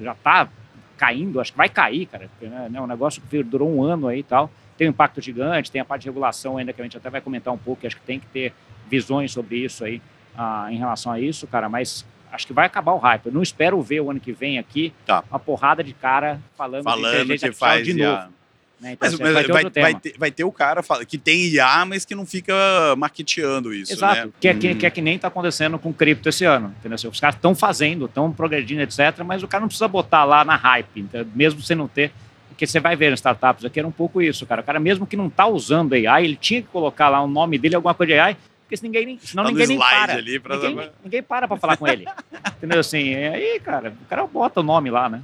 [0.00, 0.48] já está
[0.96, 4.08] caindo, acho que vai cair, cara, porque, né, é um negócio que durou um ano
[4.08, 6.84] aí e tal, tem um impacto gigante, tem a parte de regulação ainda que a
[6.84, 8.52] gente até vai comentar um pouco, que acho que tem que ter
[8.88, 10.00] visões sobre isso aí,
[10.36, 13.26] ah, em relação a isso, cara, mas acho que vai acabar o hype.
[13.26, 15.24] Eu não espero ver o ano que vem aqui Tá.
[15.30, 17.84] uma porrada de cara falando, de falando inteligência que artificial faz.
[17.86, 18.32] de e a- novo.
[18.80, 18.92] Né?
[18.92, 21.46] Então, Mas, assim, mas vai ter vai, vai ter, vai ter o cara que tem
[21.46, 22.54] IA, mas que não fica
[22.98, 24.32] marketeando isso, Exato, né?
[24.38, 24.74] que, é, que, Hum.
[24.76, 26.74] que é que nem está acontecendo com cripto esse ano.
[26.78, 26.94] Entendeu?
[26.96, 30.44] Assim, Os caras estão fazendo, estão progredindo, etc., mas o cara não precisa botar lá
[30.44, 31.26] na hype, entendeu?
[31.34, 32.12] mesmo sem não ter.
[32.48, 34.62] Porque você vai ver nas startups aqui, era um pouco isso, cara.
[34.62, 37.58] O cara, mesmo que não está usando AI, ele tinha que colocar lá o nome
[37.58, 38.36] dele, alguma coisa de AI,
[38.66, 40.14] porque senão ninguém, senão Tá ninguém nem slide para.
[40.14, 42.04] ali pra- ninguém, ninguém para para falar com ele.
[42.58, 42.80] entendeu?
[42.80, 45.22] Assim, aí, cara, o cara bota o nome lá, né?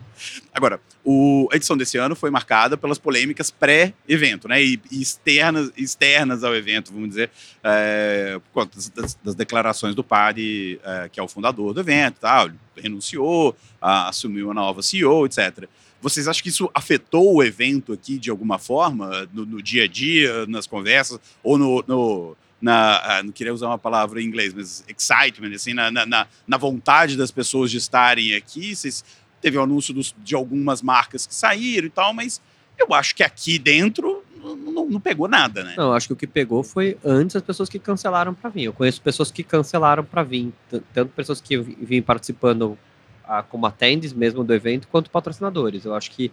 [0.55, 4.63] Agora, o- a edição desse ano foi marcada pelas polêmicas pré-evento, né?
[4.63, 7.31] E, e externas, externas ao evento, vamos dizer,
[7.65, 12.19] é, por conta das, das- declarações do Padre, é, que é o fundador do evento,
[12.21, 15.65] tal, renunciou, a- assumiu uma nova CEO, etc.
[16.01, 19.87] Vocês acham que isso afetou o evento aqui de alguma forma, no, no dia a
[19.89, 21.85] dia, nas conversas, ou no.
[21.87, 26.27] no- na, ah, não queria usar uma palavra em inglês, mas excitement, assim, na, na-
[26.47, 28.75] na, vontade das pessoas de estarem aqui.
[28.75, 29.05] Vocês
[29.41, 32.41] teve o anúncio dos- de algumas marcas que saíram e tal, mas
[32.79, 35.75] eu acho que aqui dentro não, não- pegou nada, né?
[35.77, 38.65] Não, acho que o que pegou foi antes as pessoas que cancelaram para vir.
[38.65, 40.53] Eu conheço pessoas que cancelaram para vir,
[40.93, 42.79] tanto pessoas que vêm participando
[43.25, 45.85] ah, como attendees mesmo do evento, quanto patrocinadores.
[45.85, 46.31] Eu acho que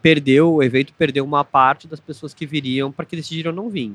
[0.00, 3.92] perdeu, o evento perdeu uma parte das pessoas que viriam para que decidiram não vir.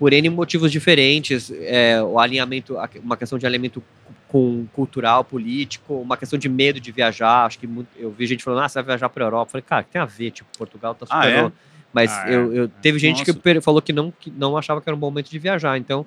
[0.00, 3.82] Por N motivos diferentes, é, o alinhamento, a- uma questão de alinhamento
[4.28, 7.44] com cultural, político, uma questão de medo de viajar.
[7.44, 9.48] Acho que muito- eu vi gente falando, ah, você vai viajar para Europa.
[9.48, 11.52] Eu falei, cara, tem a ver, tipo, Portugal tá super Ah, é?
[11.92, 12.34] Mas Ah, é?
[12.34, 13.42] eu, eu- teve gente que Nossa.
[13.42, 15.76] per- falou que não, que não achava que era um bom momento de viajar.
[15.76, 16.06] Então,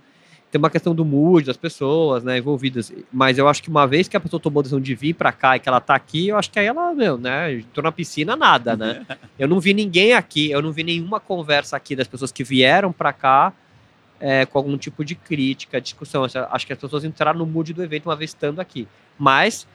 [0.50, 2.92] tem uma questão do mood das pessoas, né, envolvidas.
[3.12, 5.32] Mas eu acho que uma vez que a pessoa tomou a decisão de vir para
[5.32, 7.92] cá e que ela tá aqui, eu acho que aí ela, meu, né, entrou na
[7.92, 9.06] piscina, nada, né?
[9.38, 12.92] Eu não vi ninguém aqui, eu não vi nenhuma conversa aqui das pessoas que vieram
[12.92, 13.52] para cá
[14.26, 16.24] é, com algum tipo de crítica, discussão.
[16.24, 18.88] Acho- que as pessoas entraram no mood do evento uma vez estando aqui.
[19.20, 19.68] Mas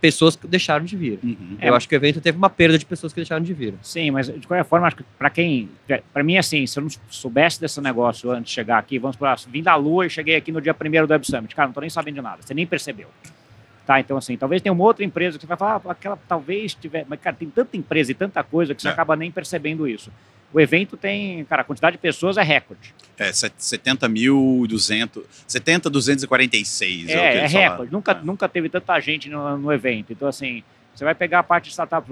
[0.00, 1.18] pessoas que deixaram de vir.
[1.22, 1.56] Uhum.
[1.60, 1.68] É.
[1.68, 3.74] Eu acho que o evento teve uma perda de pessoas que deixaram de vir.
[3.82, 5.68] Sim, mas de qualquer forma, acho que para quem.
[6.12, 9.34] Para mim, assim, se eu não soubesse desse negócio antes de chegar aqui, vamos para
[9.48, 11.52] vim da Lua e cheguei aqui no dia 1 do Web Summit.
[11.54, 13.08] Cara, não tô nem sabendo de nada, você nem percebeu.
[13.84, 16.72] Tá, então assim, talvez tenha uma outra empresa que você vai falar, ah, aquela talvez
[16.74, 17.04] tiver.
[17.08, 18.92] Mas, cara, tem tanta empresa e tanta coisa que você É.
[18.92, 20.10] acaba nem percebendo isso.
[20.52, 22.94] O evento tem, cara, a quantidade de pessoas é recorde.
[23.18, 27.92] É, set- 70.200, 70.246 é, o que É, é recorde.
[27.92, 28.20] Nunca, É.
[28.22, 30.12] nunca teve tanta gente no, no evento.
[30.12, 30.62] Então, assim,
[30.94, 32.06] você vai pegar a parte de startup,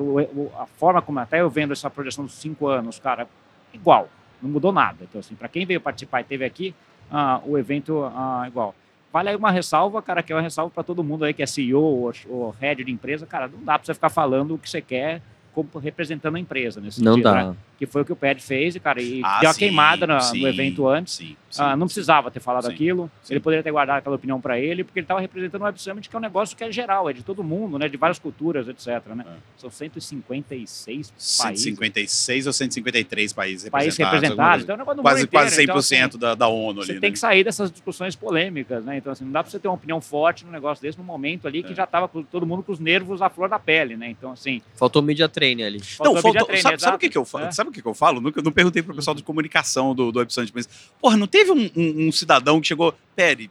[0.58, 3.26] a forma como até eu vendo essa projeção dos cinco anos, cara,
[3.72, 4.08] igual.
[4.42, 4.98] Não mudou nada.
[5.02, 6.74] Então, assim, para quem veio participar e teve aqui,
[7.10, 8.74] ah, o evento ah, igual.
[9.12, 11.46] Vale aí uma ressalva, cara, que é uma ressalva para todo mundo aí que é
[11.46, 13.26] CEO ou, ou head de empresa.
[13.26, 15.20] Cara, não dá para você ficar falando o que você quer
[15.52, 17.48] como representando a empresa nesse Não sentido, dá.
[17.50, 17.56] né?
[17.80, 20.06] Que foi o que o Ped fez, e, cara, e Ah, deu uma sim, queimada
[20.06, 21.14] na- sim, no evento antes.
[21.14, 23.10] Sim, sim, Ah, não precisava ter falado Sim, aquilo.
[23.22, 23.32] sim.
[23.32, 26.06] Ele poderia ter guardado aquela opinião para ele, porque ele estava representando o Web Summit,
[26.08, 27.88] que é um negócio que é geral, é de todo mundo, né?
[27.88, 28.86] De várias culturas, etc.
[29.16, 29.24] Né?
[29.26, 29.32] É.
[29.56, 34.20] São 156 países, 156 ou 153 países países representados.
[34.22, 34.62] representados.
[34.64, 35.44] Então é um negócio do quase, mundo inteiro.
[35.46, 37.00] quase 100% Então, assim, da, da ONU você ali.
[37.00, 37.12] tem né?
[37.14, 38.98] que sair dessas discussões polêmicas, né?
[38.98, 41.46] Então, assim, não dá para você ter uma opinião forte num negócio desse, num momento
[41.48, 41.74] ali que É.
[41.74, 44.10] já estava todo mundo com os nervos à flor da pele, né?
[44.10, 45.78] Então, assim, Faltou media training ali.
[45.78, 47.44] Não, faltou faltou, media training, sabe, sabe o que, que eu falo?
[47.46, 47.52] É.
[47.52, 48.20] Sabe o que, que eu falo?
[48.20, 50.20] Nunca, não perguntei pro pessoal de comunicação do, do
[50.54, 50.68] mas,
[51.00, 53.50] porra, não teve um, um- um cidadão que chegou, Pere,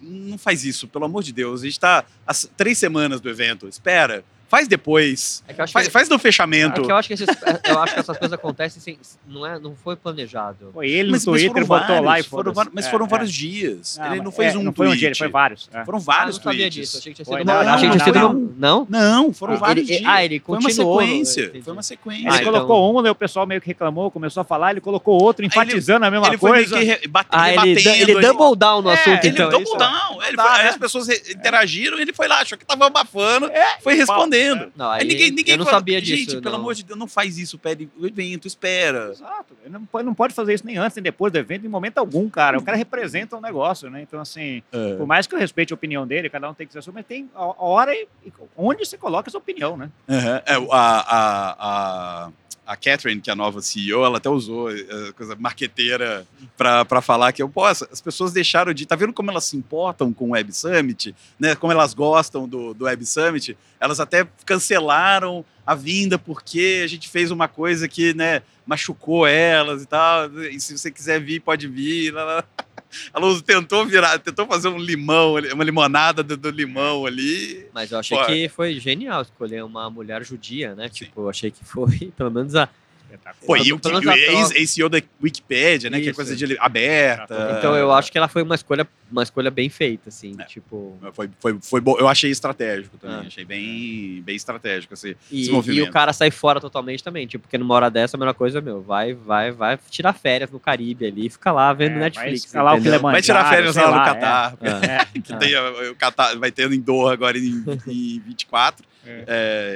[0.00, 1.62] não faz isso, pelo amor de Deus.
[1.62, 3.68] A gente tá há três semanas do evento.
[3.68, 5.42] Espera, faz depois.
[5.48, 6.82] É que eu acho Faz, que, faz no é fechamento.
[6.82, 7.28] que eu acho que, esses-
[7.64, 10.70] eu acho que essas coisas acontecem sem, não, é, não foi planejado.
[10.74, 12.90] Foi ele Mas, no mas Twitter, foram botou lá e vários, foram vários- mas É,
[12.90, 13.08] foram é.
[13.08, 13.96] vários dias.
[13.98, 14.98] Não, Ele não fez é, um não foi um tweet.
[14.98, 15.70] dia, ele foi vários.
[15.72, 15.84] é.
[15.84, 16.74] Foram Ah, vários não sabia tweets.
[16.74, 16.98] disso.
[16.98, 18.86] Achei que tinha Foi, sido não, uma, não, achei que tinha não, sido não.
[18.90, 19.24] não?
[19.24, 20.10] Não, foram Ele- vários ele- dias.
[20.12, 21.00] ah, ele foi uma continuou.
[21.00, 21.52] sequência.
[21.62, 22.20] Foi uma sequência.
[22.20, 24.80] Ele Ah, então- colocou um, né, o pessoal meio que reclamou, começou a falar, ele
[24.80, 26.76] colocou outro, ele- enfatizando a mesma ele foi meio coisa.
[26.76, 27.88] Ah, ele, rebatendo.
[27.90, 29.48] ele double down no É, assunto, Ele então.
[29.48, 30.22] double é- down.
[30.24, 30.68] Ele foi- aí né?
[30.70, 34.39] as pessoas interagiram, ele foi lá, achou que tava abafando, É, foi respondendo.
[34.76, 36.40] Não, Aí aí, ninguém, ninguém eu não falou, sabia Gente, disso.
[36.40, 36.60] pelo não.
[36.60, 39.10] amor de Deus, não faz isso, pede o evento, espera.
[39.10, 39.54] Exato.
[39.62, 41.98] Ele não pode, não pode fazer isso nem antes nem depois do evento, em momento
[41.98, 42.58] algum, cara.
[42.58, 44.02] O cara representa um negócio, né?
[44.02, 44.62] Então, assim,
[44.96, 47.06] por mais que eu respeite a opinião dele, cada um tem que ser sua, mas
[47.06, 48.06] tem a hora e
[48.56, 49.90] onde você coloca essa opinião, né?
[50.08, 50.16] Uhum.
[50.16, 52.30] É, a, a, a,
[52.70, 54.84] a Catherine, que é a nova CEO, ela até usou eh,
[55.16, 56.24] coisa marqueteira
[56.56, 57.84] pra falar que eu posso.
[57.90, 58.86] As pessoas deixaram de.
[58.86, 61.12] Tá vendo como elas se importam com o Web Summit?
[61.36, 61.56] Né?
[61.56, 63.58] Como elas gostam do, do Web Summit?
[63.80, 69.82] Elas até cancelaram a vinda porque a gente fez uma coisa que né, machucou elas
[69.82, 70.30] e tal.
[70.42, 72.12] E se você quiser vir, pode vir.
[72.12, 72.44] Lá, lá.
[73.14, 77.66] Ela usou- tentou virar, tentou fazer um limão, uma limonada do, do limão ali.
[77.72, 80.88] Mas eu achei Pô, que foi genial escolher uma mulher judia, né?
[80.88, 81.04] Sim.
[81.04, 82.68] Tipo, eu achei que foi, pelo menos a,
[83.46, 85.98] Pô, e o, o ex-CEO da Wikipedia, né?
[86.00, 86.16] Que é Isso.
[86.16, 87.56] coisa de aberta.
[87.58, 90.44] Então eu acho que ela foi uma escolha, uma escolha bem feita, assim, É.
[90.44, 90.98] tipo.
[91.12, 91.96] Foi, foi, foi bom.
[91.98, 93.16] Eu achei estratégico também.
[93.16, 93.24] Ah.
[93.26, 95.88] Achei bem, bem estratégico esse, E, esse e movimento.
[95.88, 98.80] o cara sai fora totalmente também, tipo, porque numa hora dessa a melhor coisa, meu,
[98.82, 102.44] vai, vai, vai tirar férias no Caribe ali, fica lá vendo É, vai Netflix.
[102.44, 102.92] escalar o entendeu?
[103.00, 104.14] Kilimanjaro, Vai tirar férias lá no lá, é.
[104.14, 104.56] Catar.
[104.60, 105.04] É.
[105.20, 105.36] que Ah.
[105.36, 109.24] tem a- o Catar, vai ter em Doha agora em, em 24, É.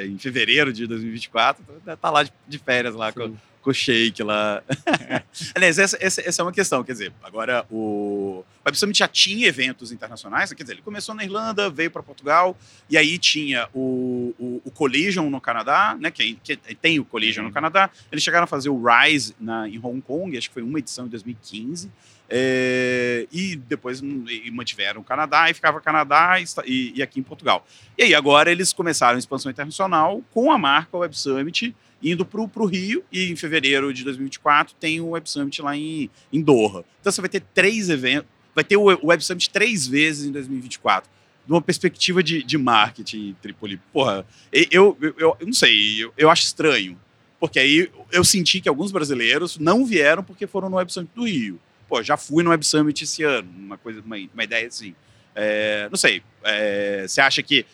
[0.02, 1.64] é, em fevereiro de 2024.
[1.82, 4.62] Então, tá lá de, de férias lá com, com o Sheik lá.
[5.54, 6.84] Aliás, essa, essa, essa é uma questão.
[6.84, 10.52] Quer dizer, agora o, Web Summit já tinha eventos internacionais.
[10.52, 12.56] Quer dizer, ele começou na Irlanda, veio para Portugal,
[12.88, 16.10] e aí tinha o, o, o Collision no Canadá, né?
[16.10, 17.90] Que, que tem o Collision no Canadá.
[18.10, 21.06] Eles chegaram a fazer o Rise na, em Hong Kong, acho que foi uma edição
[21.06, 21.90] em 2015.
[22.28, 27.22] É, e depois hum, e mantiveram o Canadá e ficava Canadá e, e- aqui em
[27.22, 27.66] Portugal.
[27.98, 32.40] E aí agora eles começaram a expansão internacional com a marca Web Summit indo para
[32.40, 36.84] o Rio e em fevereiro de 2024 tem o Web Summit lá em, em Doha.
[37.00, 41.10] Então você vai ter três eventos, vai ter o Web Summit três vezes em 2024.
[41.46, 43.78] De uma perspectiva de, de marketing, Tripoli.
[43.92, 46.98] Porra, eu, eu, eu, eu não sei, eu, eu acho estranho.
[47.38, 51.26] Porque aí eu senti que alguns brasileiros não vieram porque foram no Web Summit do
[51.26, 51.60] Rio.
[51.88, 54.94] Pô, já fui no Web Summit esse ano, uma coisa, uma, uma ideia assim.
[55.34, 57.66] É, não sei, é, você acha que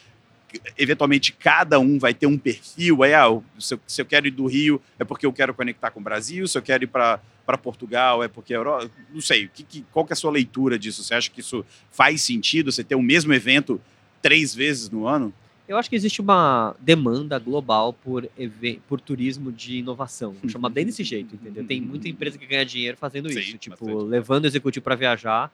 [0.76, 3.02] eventualmente cada um vai ter um perfil?
[3.02, 5.90] Aí, ah, se, eu, se eu quero ir do Rio é porque eu quero conectar
[5.90, 7.20] com o Brasil, se eu quero ir para
[7.62, 8.90] Portugal é porque a Europa.
[9.12, 11.02] Não sei, que, que, qual que é a sua leitura disso?
[11.02, 13.80] Você acha que isso faz sentido, você ter o mesmo evento
[14.22, 15.32] três vezes no ano?
[15.70, 18.28] Eu acho que existe uma demanda global por,
[18.88, 20.32] por turismo de inovação.
[20.42, 21.64] Vou chamar bem desse jeito, entendeu?
[21.64, 24.10] Tem muita empresa que ganha dinheiro fazendo Sim, isso, tipo, bastante.
[24.10, 25.48] levando o executivo para viajar.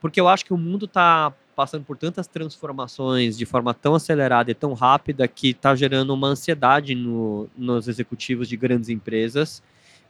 [0.00, 4.52] Porque eu acho que o mundo está passando por tantas transformações de forma tão acelerada
[4.52, 9.60] e tão rápida que está gerando uma ansiedade no- nos executivos de grandes empresas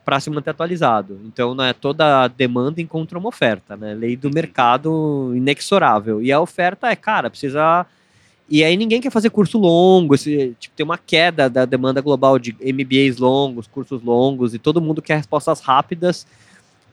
[0.05, 1.19] para se manter atualizado.
[1.25, 3.95] Então, né, toda demanda encontra uma oferta, né?
[3.95, 6.21] Lei do mercado inexorável.
[6.23, 7.87] E a oferta é, cara, precisa
[8.51, 12.37] e aí ninguém quer fazer curso longo, esse, tipo, tem uma queda da demanda global
[12.37, 16.27] de MBAs longos, cursos longos, e todo mundo quer respostas rápidas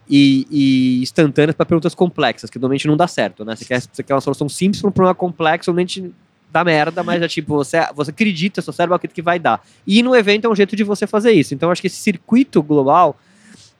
[0.07, 3.55] e, e instantâneas para perguntas complexas, que normalmente não dá certo, né?
[3.55, 6.13] Você quer, você quer uma solução simples para um problema complexo, normalmente
[6.51, 9.59] dá merda, mas é tipo, você, você acredita, seu cérebro acredita que vai dar.
[9.85, 11.55] E no evento é um jeito de você fazer isso.
[11.55, 13.17] Então, acho que esse circuito global,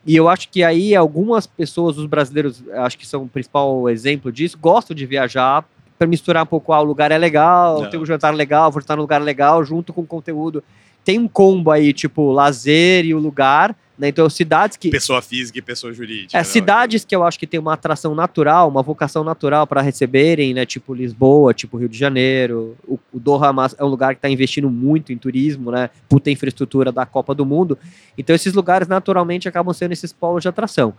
[0.04, 4.32] e eu acho que aí algumas pessoas, os brasileiros, acho que são o principal exemplo
[4.32, 5.64] disso, gostam de viajar
[5.98, 7.90] para misturar um pouco, ah, o lugar é legal, Não.
[7.90, 10.64] tem um jantar legal, vou estar num lugar legal, junto com conteúdo.
[11.04, 14.10] Tem um combo aí, tipo, lazer e o lugar, né?
[14.10, 14.90] Então, cidades que.
[14.90, 16.38] Pessoa física e pessoa jurídica.
[16.38, 16.44] É, né?
[16.44, 20.66] cidades que eu acho que tem uma atração natural, uma vocação natural para receberem, né?
[20.66, 22.76] Tipo Lisboa, tipo Rio de Janeiro.
[22.86, 25.90] O, o Doha é um lugar que está investindo muito em turismo, né?
[26.08, 27.78] Puta infraestrutura da Copa do Mundo.
[28.18, 30.94] Então, esses lugares naturalmente acabam sendo esses polos de atração.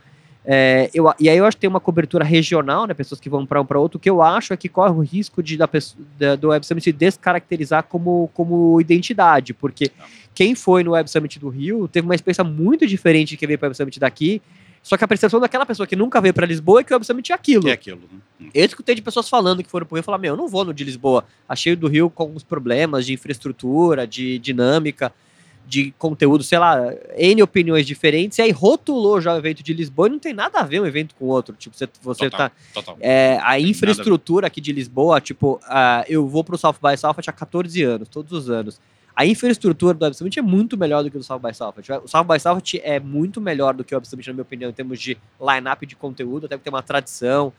[0.51, 2.95] É, eu, e aí eu acho que tem uma cobertura regional, né?
[2.95, 3.99] Pessoas que vão para um para outro.
[3.99, 5.69] O que eu acho é que corre o risco de da,
[6.19, 9.91] da- do Web Summit se descaracterizar como, como identidade, porque
[10.35, 13.59] quem foi no Web Summit do Rio teve uma experiência muito diferente de quem veio
[13.59, 14.41] para o Web Summit daqui.
[14.83, 17.05] Só que a percepção daquela pessoa que nunca veio para Lisboa é que o Web
[17.05, 17.69] Summit é aquilo.
[17.69, 18.49] É aquilo, né?
[18.55, 20.65] Eu escutei de pessoas falando que foram pro Rio e falaram: Meu, eu não vou
[20.65, 21.25] no de Lisboa.
[21.47, 25.13] Achei o do Rio com alguns problemas de infraestrutura, de dinâmica,
[25.69, 28.39] de conteúdo, sei lá, N opiniões diferentes.
[28.39, 30.87] E aí rotulou já o evento de Lisboa e não tem nada a ver um
[30.87, 31.55] evento com o outro.
[31.55, 32.57] Tipo, você, você Total, tá.
[32.73, 32.97] total.
[33.01, 37.33] É, a infraestrutura aqui de Lisboa, tipo, ah, eu vou pro South by Southwest há
[37.33, 38.81] 14 anos, todos os anos.
[39.15, 41.91] A infraestrutura do Web Summit é muito melhor do que o do South by Southwest.
[42.03, 44.71] O South by Southwest é muito melhor do que o Web Summit, na minha opinião,
[44.71, 47.53] em termos de line-up de conteúdo, até porque tem uma tradição.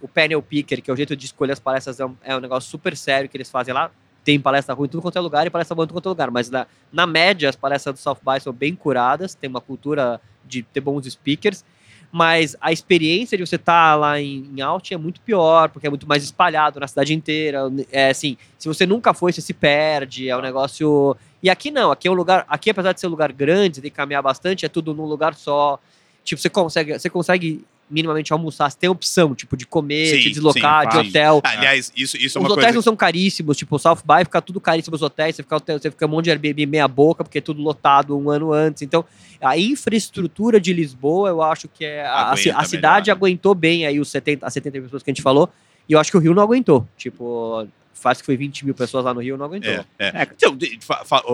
[0.00, 2.40] O Panel Picker, que é o jeito de escolher as palestras, é um, é um
[2.40, 3.90] negócio super sério que eles fazem lá.
[4.26, 6.10] Tem palestra ruim em tudo quanto é lugar e palestra boa em tudo quanto é
[6.10, 6.30] lugar.
[6.30, 10.20] Mas na, na média, as palestras do South by são bem curadas, tem uma cultura
[10.44, 11.64] de ter bons speakers
[12.10, 15.90] mas a experiência de você estar lá em, em Austin é muito pior, porque é
[15.90, 17.70] muito mais espalhado na cidade inteira.
[17.90, 21.16] É assim, se você nunca foi, você se perde, é um negócio.
[21.42, 22.46] E aqui não, aqui é um lugar.
[22.48, 25.04] Aqui, apesar de ser um lugar grande, você tem que caminhar bastante, é tudo num
[25.04, 25.78] lugar só.
[26.24, 30.30] Tipo, você consegue, você consegue minimamente almoçar, você tem opção, tipo, de comer, Sim, de
[30.30, 31.40] deslocar, sim, de hotel.
[31.44, 32.74] Aliás, isso, isso é Os uma hotéis coisa.
[32.74, 35.90] não são caríssimos, tipo, o South By fica tudo caríssimo os hotéis, você fica, você
[35.90, 38.82] fica um monte de Airbnb meia boca, porque é tudo lotado um ano antes.
[38.82, 39.04] Então,
[39.40, 42.04] a infraestrutura de Lisboa, eu acho que é.
[42.04, 43.12] A, a, a cidade melhor, né?
[43.12, 45.48] aguentou bem aí os 70, as 70 pessoas que a gente falou,
[45.88, 46.86] e eu acho que o Rio não aguentou.
[46.96, 49.70] Tipo, faz que foi 20 mil pessoas lá no Rio, não aguentou.
[49.72, 50.06] É, é.
[50.08, 50.28] É.
[50.34, 50.56] Então,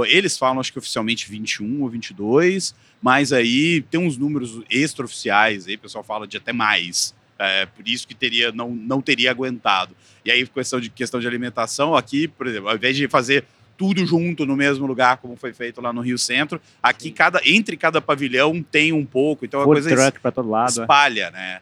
[0.07, 5.75] eles falam, acho que oficialmente 21 ou 22, mas aí tem uns números extraoficiais, aí
[5.75, 7.15] o pessoal fala de até mais.
[7.39, 9.97] É, por isso que teria, não, não teria aguentado.
[10.25, 13.45] E aí, questão de, questão de alimentação, aqui, por exemplo, ao invés de fazer
[13.77, 16.61] tudo junto no mesmo lugar, como foi feito lá no Rio Centro.
[16.81, 20.31] Aqui, cada, entre cada pavilhão tem um pouco, então a Food coisa es- truck para
[20.31, 20.69] todo lado.
[20.79, 20.83] é.
[20.83, 21.61] espalha, né?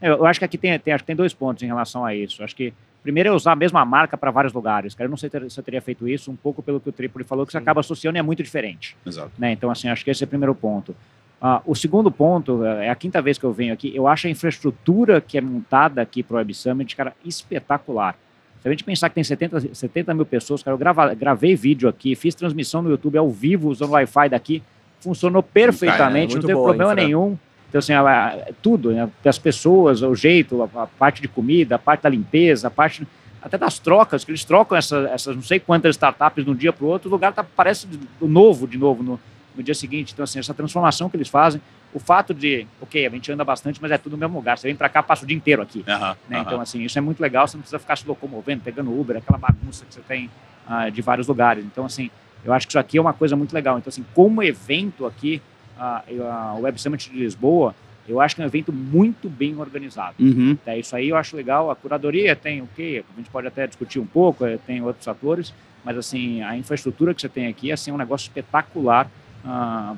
[0.00, 2.14] Eu, eu acho que aqui tem, tem- acho que tem dois pontos em relação a
[2.14, 2.44] isso.
[2.44, 4.94] Acho que primeiro é usar a mesma marca para vários lugares.
[4.94, 7.24] Cara, eu não sei se eu teria feito isso, um pouco pelo que o Tripoli
[7.24, 8.96] falou, que você acaba associando e é muito diferente.
[9.06, 9.30] Exato.
[9.38, 9.52] né?
[9.52, 10.94] Então, assim, acho que esse é o primeiro ponto.
[11.40, 14.26] Ah, o segundo ponto, eh, é a quinta vez que eu venho aqui, eu acho
[14.26, 18.16] a infraestrutura que é montada aqui para o Web Summit, cara, espetacular.
[18.60, 21.88] Se a gente pensar que tem 70, 70 mil pessoas, cara, eu grava- gravei vídeo
[21.88, 24.62] aqui, fiz transmissão no YouTube ao vivo usando o Wi-Fi daqui,
[25.00, 27.04] funcionou perfeitamente, muito não teve problema infra.
[27.04, 27.38] nenhum.
[27.68, 29.08] Então, assim, ela- tudo, né?
[29.24, 33.06] as pessoas, o jeito, a, a parte de comida, a parte da limpeza, a parte
[33.42, 36.72] até das trocas, que eles trocam essa- essas não sei quantas startups de um dia
[36.72, 37.86] para o outro, o lugar tá, parece
[38.20, 39.20] novo de novo no,
[39.54, 40.12] no dia seguinte.
[40.12, 41.60] Então, assim, essa transformação que eles fazem,
[41.94, 44.58] o fato de, ok, a gente anda bastante, mas é tudo no mesmo lugar.
[44.58, 45.84] Você vem para cá, passa o dia inteiro aqui.
[46.28, 46.38] Né?
[46.40, 49.38] Então, assim, isso é muito legal, você não precisa ficar se locomovendo, pegando Uber, aquela
[49.38, 50.28] bagunça que você tem
[50.66, 51.64] ah, de vários lugares.
[51.64, 52.10] Então, assim,
[52.44, 53.78] eu acho que isso aqui é uma coisa muito legal.
[53.78, 55.40] Então, assim, como evento aqui,
[55.78, 57.74] ah, ah, o Web Summit de Lisboa,
[58.08, 60.16] eu acho que é um evento muito bem organizado.
[60.18, 60.56] Uhum.
[60.64, 61.70] Tá, isso aí eu acho legal.
[61.70, 63.04] A curadoria tem o quê?
[63.12, 65.52] A gente pode até discutir um pouco, eh, tem outros fatores,
[65.84, 69.10] mas assim, a infraestrutura que você tem aqui assim, é um negócio espetacular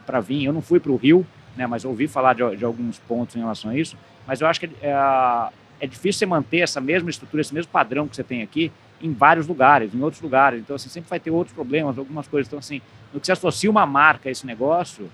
[0.06, 0.44] para vir.
[0.44, 1.24] Eu não fui para o Rio,
[1.56, 4.60] né, mas ouvi falar de, de alguns pontos em relação a isso, mas eu acho
[4.60, 8.42] que é, é difícil você manter essa mesma estrutura, esse mesmo padrão que você tem
[8.42, 8.70] aqui
[9.02, 10.60] em vários lugares, em outros lugares.
[10.60, 12.46] Então, assim, sempre vai ter outros problemas, algumas coisas.
[12.46, 15.10] Então, assim, no que se associa uma marca a esse negócio,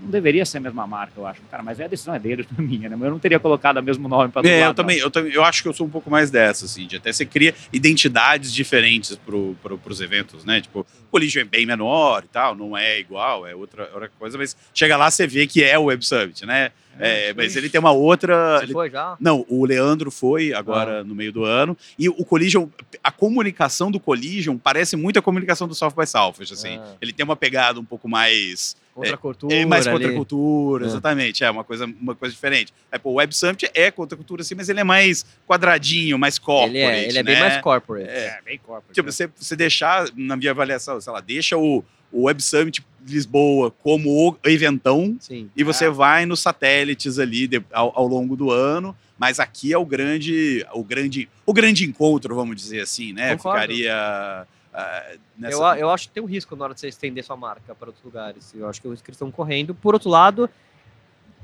[0.00, 1.40] não deveria ser a mesma marca, eu acho.
[1.50, 2.96] Cara, mas a decisão é deles, não é minha, né?
[2.96, 5.44] Mas eu não teria colocado o mesmo nome para É, eu também, eu também, eu
[5.44, 9.16] acho que eu sou um pouco mais dessa, assim, de até você cria identidades diferentes
[9.16, 10.60] pro, pro, pros eventos, né?
[10.60, 14.38] Tipo, o Collision é bem menor e tal, não é igual, é outra, outra coisa,
[14.38, 16.72] mas chega lá, você vê que é o Web Summit, né?
[16.98, 17.62] É, isso mas aí.
[17.62, 18.58] ele tem uma outra.
[18.58, 19.16] Você ele- foi já?
[19.18, 21.76] Não, o Leandro foi agora no meio do ano.
[21.98, 22.66] E o Collision,
[23.02, 26.76] a comunicação do Collision parece muito a comunicação do South by Southwest, assim.
[26.78, 26.94] Ah.
[27.00, 29.54] Ele tem uma pegada um pouco mais Contra a cultura.
[29.54, 29.94] é mais ali.
[29.96, 30.88] contra a cultura, É.
[30.88, 31.44] exatamente.
[31.44, 32.72] É uma coisa, uma coisa diferente.
[32.90, 36.18] Aí, pô, o Web Summit é contra a cultura, assim, mas ele é mais quadradinho,
[36.18, 37.40] mais corporate, Ele é, ele é bem né?
[37.40, 38.08] mais corporate.
[38.08, 38.26] É.
[38.26, 38.94] É, bem corporate.
[38.94, 39.12] Tipo, né?
[39.12, 44.10] você, você deixar, na minha avaliação, sei lá, deixa o, o Web Summit Lisboa como
[44.10, 45.48] o eventão Sim.
[45.56, 45.90] e você É.
[45.90, 48.94] vai nos satélites ali de- ao, ao longo do ano.
[49.18, 53.36] Mas aqui é o grande, o grande, o grande encontro, vamos dizer assim, né?
[53.36, 53.60] Concordo.
[53.60, 55.54] Ficaria ah, nessa.
[55.56, 57.88] Eu, eu acho que tem um risco na hora de você estender sua marca para
[57.88, 58.54] outros lugares.
[58.54, 59.74] Eu acho que é o risco que eles estão correndo.
[59.74, 60.48] Por outro lado,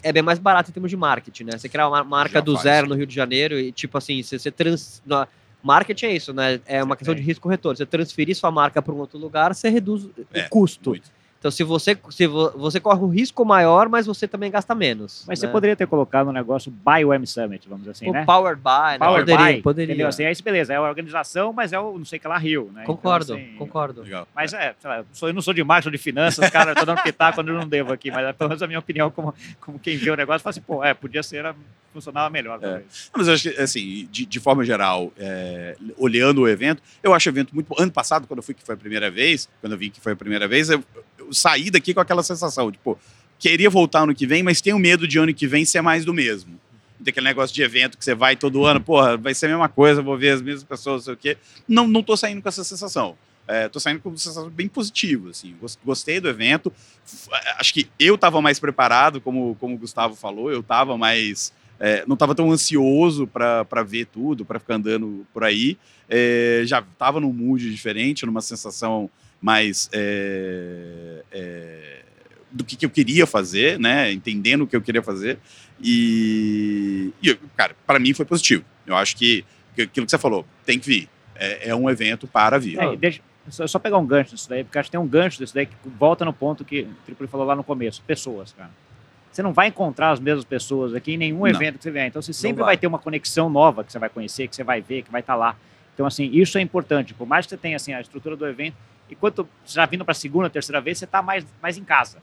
[0.03, 1.59] é bem mais barato em termos de marketing, né?
[1.59, 2.63] Você criar uma marca Já do faz.
[2.63, 5.03] zero no Rio de Janeiro e, tipo assim, você, você trans...
[5.63, 6.61] Marketing é isso, né?
[6.65, 7.23] É uma Você questão tem.
[7.25, 7.77] de risco-retorno.
[7.77, 10.91] Você transferir sua marca para um outro lugar, você reduz É, o custo.
[10.91, 11.11] muito.
[11.39, 15.25] Então, se você, se vo- você corre um risco maior, mas você também gasta menos.
[15.27, 15.47] Mas né?
[15.47, 18.25] você poderia ter colocado um negócio by o M Summit, vamos dizer assim, O né?
[18.25, 18.99] Power Buy, né?
[18.99, 19.93] Power poderia, by, poderia.
[19.93, 20.09] Entendeu?
[20.09, 22.83] Assim, aí beleza, é a organização, mas é o não sei que lá Rio, né?
[22.83, 24.03] Então, Concordo, assim, concordo.
[24.03, 24.27] Legal.
[24.35, 26.73] Mas é, sei lá, eu sou- eu não sou de marketing, sou de finanças, cara,
[26.73, 28.79] eu tô dando pitaco quando eu não devo aqui, mas é pelo menos a minha
[28.79, 31.55] opinião como, como quem vê o negócio, fala assim, pô, é, podia ser,
[31.93, 33.11] funcionava melhor, talvez.
[33.17, 37.29] Mas eu acho que, assim, de, de forma geral, é, olhando o evento, eu acho
[37.29, 37.77] o evento muito bom.
[37.79, 40.13] Ano passado, quando eu fui, que foi a primeira vez, quando eu vi que foi
[40.13, 40.85] a primeira vez, eu,
[41.33, 42.99] saí daqui com aquela sensação, tipo,
[43.39, 46.13] queria voltar ano que vem, mas tenho medo de ano que vem ser mais do
[46.15, 46.59] mesmo.
[47.05, 49.69] Tem aquele negócio de evento que você vai todo ano, porra, vai ser a mesma
[49.69, 51.37] coisa, vou ver as mesmas pessoas, não sei o quê.
[51.69, 53.17] Não, não tô saindo com essa sensação.
[53.47, 55.55] É, tô saindo com uma sensação bem positiva, assim.
[55.61, 56.73] Gos- Gostei do evento.
[57.07, 61.53] F- Acho que eu tava mais preparado, como, como o Gustavo falou, eu tava mais...
[61.79, 65.77] é, não tava tão ansioso para ver tudo, para ficar andando por aí.
[66.09, 69.09] É, já tava num mood diferente, numa sensação
[69.47, 69.89] mais...
[69.93, 71.97] é, é,
[72.51, 74.11] do que, que eu queria fazer, né?
[74.11, 75.39] Entendendo o que eu queria fazer.
[75.81, 78.65] E, e, cara, para mim foi positivo.
[78.87, 81.09] Eu acho que, que aquilo que você falou, tem que vir.
[81.35, 82.79] É, é um evento para vir.
[82.79, 85.39] É, deixa, só, só pegar um gancho disso daí, porque acho que tem um gancho
[85.39, 88.71] disso daí que volta no ponto que o Tripoli falou lá no começo, pessoas, cara.
[89.31, 91.49] Você não vai encontrar as mesmas pessoas aqui em nenhum Não.
[91.49, 92.07] evento que você vier.
[92.07, 92.69] Então você sempre vai.
[92.69, 92.77] vai.
[92.79, 95.35] ter uma conexão nova que você vai conhecer, que você vai ver, que vai estar
[95.35, 95.55] lá.
[95.97, 97.15] Então, assim, isso é importante.
[97.15, 98.77] Por mais que você tenha assim, a estrutura do evento,
[99.09, 101.85] e quando você já vindo para a segunda, terceira vez, você está mais, mais em
[101.85, 102.19] casa.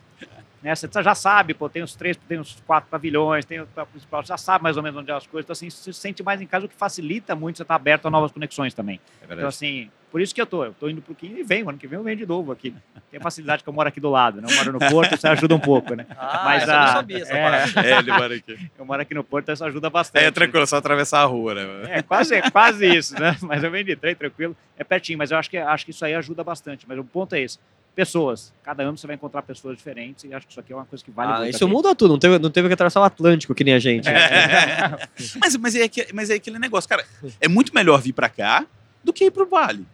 [0.63, 0.73] Né?
[0.73, 4.37] Você já sabe, pô, tem os três, tem os quatro pavilhões, tem o principal, já
[4.37, 5.45] sabe mais ou menos onde é as coisas.
[5.45, 8.07] Então, assim, você se sente mais em casa, o que facilita muito você estar aberto
[8.07, 8.99] a novas conexões também.
[9.29, 10.63] É Então, assim, por isso que eu tô.
[10.63, 11.67] Eu tô indo pro Quim e venho.
[11.67, 12.73] Ano que vem eu venho de novo aqui.
[13.09, 14.47] Tem a facilidade que eu moro aqui do lado, né?
[14.47, 16.05] Eu moro no Porto, isso ajuda um pouco, né?
[16.11, 17.43] Ah, Mas eu não sabia essa é.
[17.43, 17.87] parada.
[17.87, 18.69] É, ele mora aqui.
[18.77, 20.23] Eu moro aqui no Porto, isso ajuda bastante.
[20.23, 21.63] É tranquilo, é só atravessar a rua, né?
[21.89, 23.35] É quase, quase isso, né?
[23.41, 24.55] Mas eu venho de trem, tranquilo.
[24.77, 26.87] É pertinho, mas eu acho que, acho que isso aí ajuda bastante.
[26.87, 27.57] Mas o ponto é esse.
[27.95, 28.51] Pessoas.
[28.63, 31.03] Cada ano você vai encontrar pessoas diferentes e acho que isso aqui é uma coisa
[31.03, 31.53] que vale Ah, muito.
[31.55, 32.11] isso muda tudo.
[32.11, 34.07] Não teve, não teve que atravessar o Atlântico que nem a gente.
[35.39, 37.05] mas, mas, é, que- mas é aquele negócio, cara.
[37.39, 38.65] É muito melhor vir pra cá
[39.03, 39.85] do que ir pro Vale.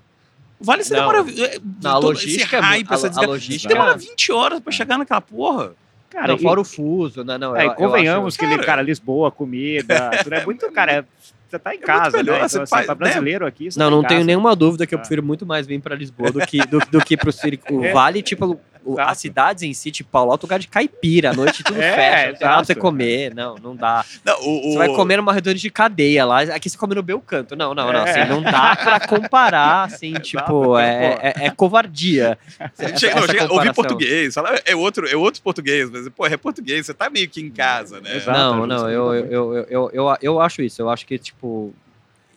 [0.60, 1.00] O Vale você Não.
[1.12, 1.30] demora.
[1.42, 1.60] é, a
[1.94, 3.32] todo logística esse é hype, muito- essa a- a desgraça.
[3.32, 5.72] logística Demora é- 20 horas pra chegar naquela porra.
[6.10, 7.56] Cara, não, e- fora o fuso, não, não.
[7.56, 8.66] É, eu- e eu convenhamos acho- que, ele, Cara.
[8.66, 11.04] cara, Lisboa, comida, tudo é muito, cara, é-
[11.50, 12.48] você tá em muito casa, melhor, né?
[12.48, 14.26] você Então, assim, faz- pra brasileiro aqui, você Não, tá em não tenho casa.
[14.28, 15.02] nenhuma dúvida que eu Ah.
[15.02, 17.76] prefiro muito mais vir pra Lisboa do que, do, do que pro Circo.
[17.78, 17.92] O É.
[17.92, 19.10] Vale, tipo, Exato.
[19.12, 22.28] as cidades em si, tipo, Paulo, é lugar de caipira, à noite tudo É, fecha,
[22.32, 24.06] não tem nada pra você comer, não, não dá.
[24.26, 27.04] Não, o, o- Você vai comer numa redonda de cadeia lá, aqui você come no
[27.04, 27.56] Belcanto.
[27.56, 28.10] Não, não, não, É.
[28.22, 32.38] assim, não dá pra comparar, assim, tipo, é, é, é covardia.
[32.60, 36.26] essa- Chega, não, essa chega, ouvir português, fala, é outro, é outro português, mas pô,
[36.26, 38.16] é português, você tá meio que em casa, né?
[38.18, 38.38] Exato.
[38.38, 40.82] Não, justo, não, eu, eu, eu, eu, eu, eu acho isso.
[40.82, 41.74] Eu acho que, tipo,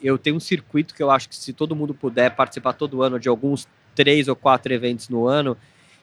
[0.03, 3.19] eu tenho um circuito que eu acho que se todo mundo puder participar todo ano
[3.21, 5.57] de alguns três ou quatro eventos no ano,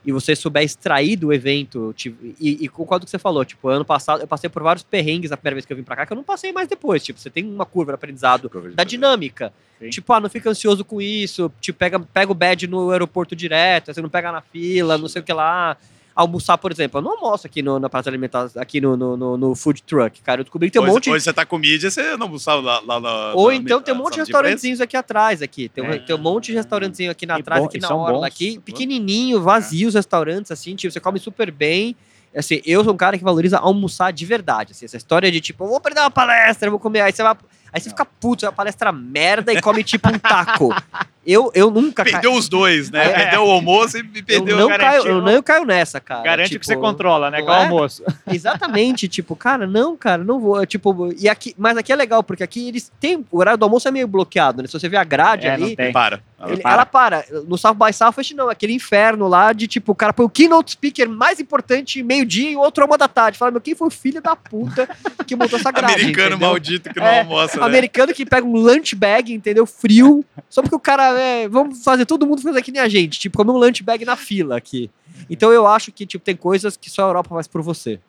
[0.06, 3.44] e você souber extrair do evento, tipo, e, e concordo com o que você falou,
[3.44, 5.96] tipo, ano passado eu passei por vários perrengues a primeira vez que eu vim pra
[5.96, 7.04] cá, que eu não passei mais depois.
[7.04, 9.52] Tipo, você tem uma curva de aprendizado da dinâmica.
[9.78, 9.90] Sim.
[9.90, 13.94] Tipo, ah, não fica ansioso com isso, tipo, pega, pega o badge no aeroporto direto,
[13.94, 15.76] você não pega na fila, não sei o que lá.
[16.22, 19.38] Almoçar, por exemplo, eu não almoço aqui no, na praça alimentar, aqui no, no, no-
[19.38, 20.42] no food truck, cara.
[20.42, 22.62] Eu descobri que tem um hoje, monte hoje você tá com mídia, você não sabe
[22.64, 23.32] lá, lá na.
[23.36, 25.70] Ou na- então tem um monte de restaurantezinhos aqui atrás, aqui.
[25.70, 25.98] Tem, um- É.
[26.00, 28.24] tem um monte de restaurantezinho aqui na trás, bom- aqui na são orla, bons.
[28.26, 31.96] aqui, pequenininho, vazios restaurantes, assim, tipo, você come super bem.
[32.36, 35.64] Assim, eu sou um cara que valoriza almoçar de verdade, assim, essa história de tipo,
[35.64, 37.36] eu vou perder uma palestra, eu vou comer, aí você vai,
[37.74, 40.70] aí você fica puto, é uma palestra merda e come tipo um taco.
[41.32, 43.06] Eu, eu nunca ca- Perdeu os dois, né?
[43.06, 43.14] É.
[43.14, 46.24] Perdeu o almoço e eu perdeu não, garantiu- caio, eu não caio nessa, cara.
[46.24, 47.40] Garante Tipo, que você controla, né?
[47.40, 47.64] não Com o é?
[47.64, 48.04] almoço.
[48.32, 50.66] Exatamente, tipo, cara, não, cara, não vou.
[50.66, 53.26] Tipo, e aqui, mas aqui é legal, porque aqui eles têm.
[53.32, 54.68] O horário do almoço é meio bloqueado, né?
[54.68, 55.92] Se você vê a grade É, ali, não tem.
[55.92, 56.20] Para.
[56.40, 56.74] Ela Ele- para.
[56.74, 57.26] ela para.
[57.48, 58.50] No South by Southwest, não.
[58.50, 62.56] Aquele inferno lá de, tipo, o cara põe o keynote speaker mais importante meio-dia e
[62.56, 63.38] o outro é uma da tarde.
[63.38, 64.88] Fala, meu, quem foi o filho da puta
[65.28, 66.48] que montou essa grade, Americano entendeu?
[66.48, 67.66] maldito que não É, almoça, né?
[67.66, 69.66] Americano que pega um lunch bag, entendeu?
[69.66, 70.24] Frio.
[70.50, 73.20] Só porque o cara, é, vamos fazer todo mundo fazer que nem a gente.
[73.20, 74.90] Tipo, comer um lunch bag na fila aqui.
[75.30, 78.00] Então eu acho que, tipo, tem coisas que só a Europa faz por você.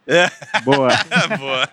[0.64, 0.89] Boa.
[1.37, 1.68] Boa.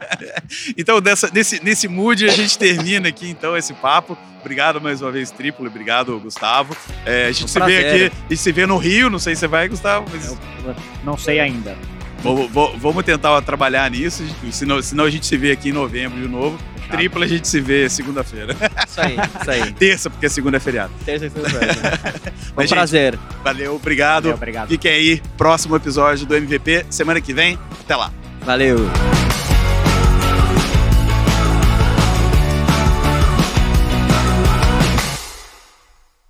[0.77, 4.17] Então, dessa, nesse, nesse mood, a gente termina aqui, então, esse papo.
[4.47, 5.67] Obrigado mais uma vez, Triplo.
[5.67, 6.75] Obrigado, Gustavo.
[7.05, 8.05] É, a gente Um se vê prazer.
[8.05, 10.25] aqui, a gente se vê no Rio, não sei se você vai, Gustavo, mas
[10.65, 11.75] Eu não sei ainda.
[12.23, 16.17] vamos, vamos- vamos tentar trabalhar nisso, senão, senão a gente se vê aqui em novembro
[16.21, 16.57] de novo.
[16.89, 18.55] Triplo a gente se vê segunda-feira.
[18.87, 19.73] Isso aí, isso aí.
[19.75, 20.93] Terça, porque segunda é feriado.
[21.05, 21.73] Terça e segunda-feira.
[22.47, 23.19] Um Mas, gente, prazer.
[23.43, 24.31] Valeu, obrigado.
[24.33, 24.69] Obrigado.
[24.69, 27.59] Fiquem aí, próximo episódio do MVP, semana que vem.
[27.81, 28.11] Até lá.
[28.45, 28.77] Valeu.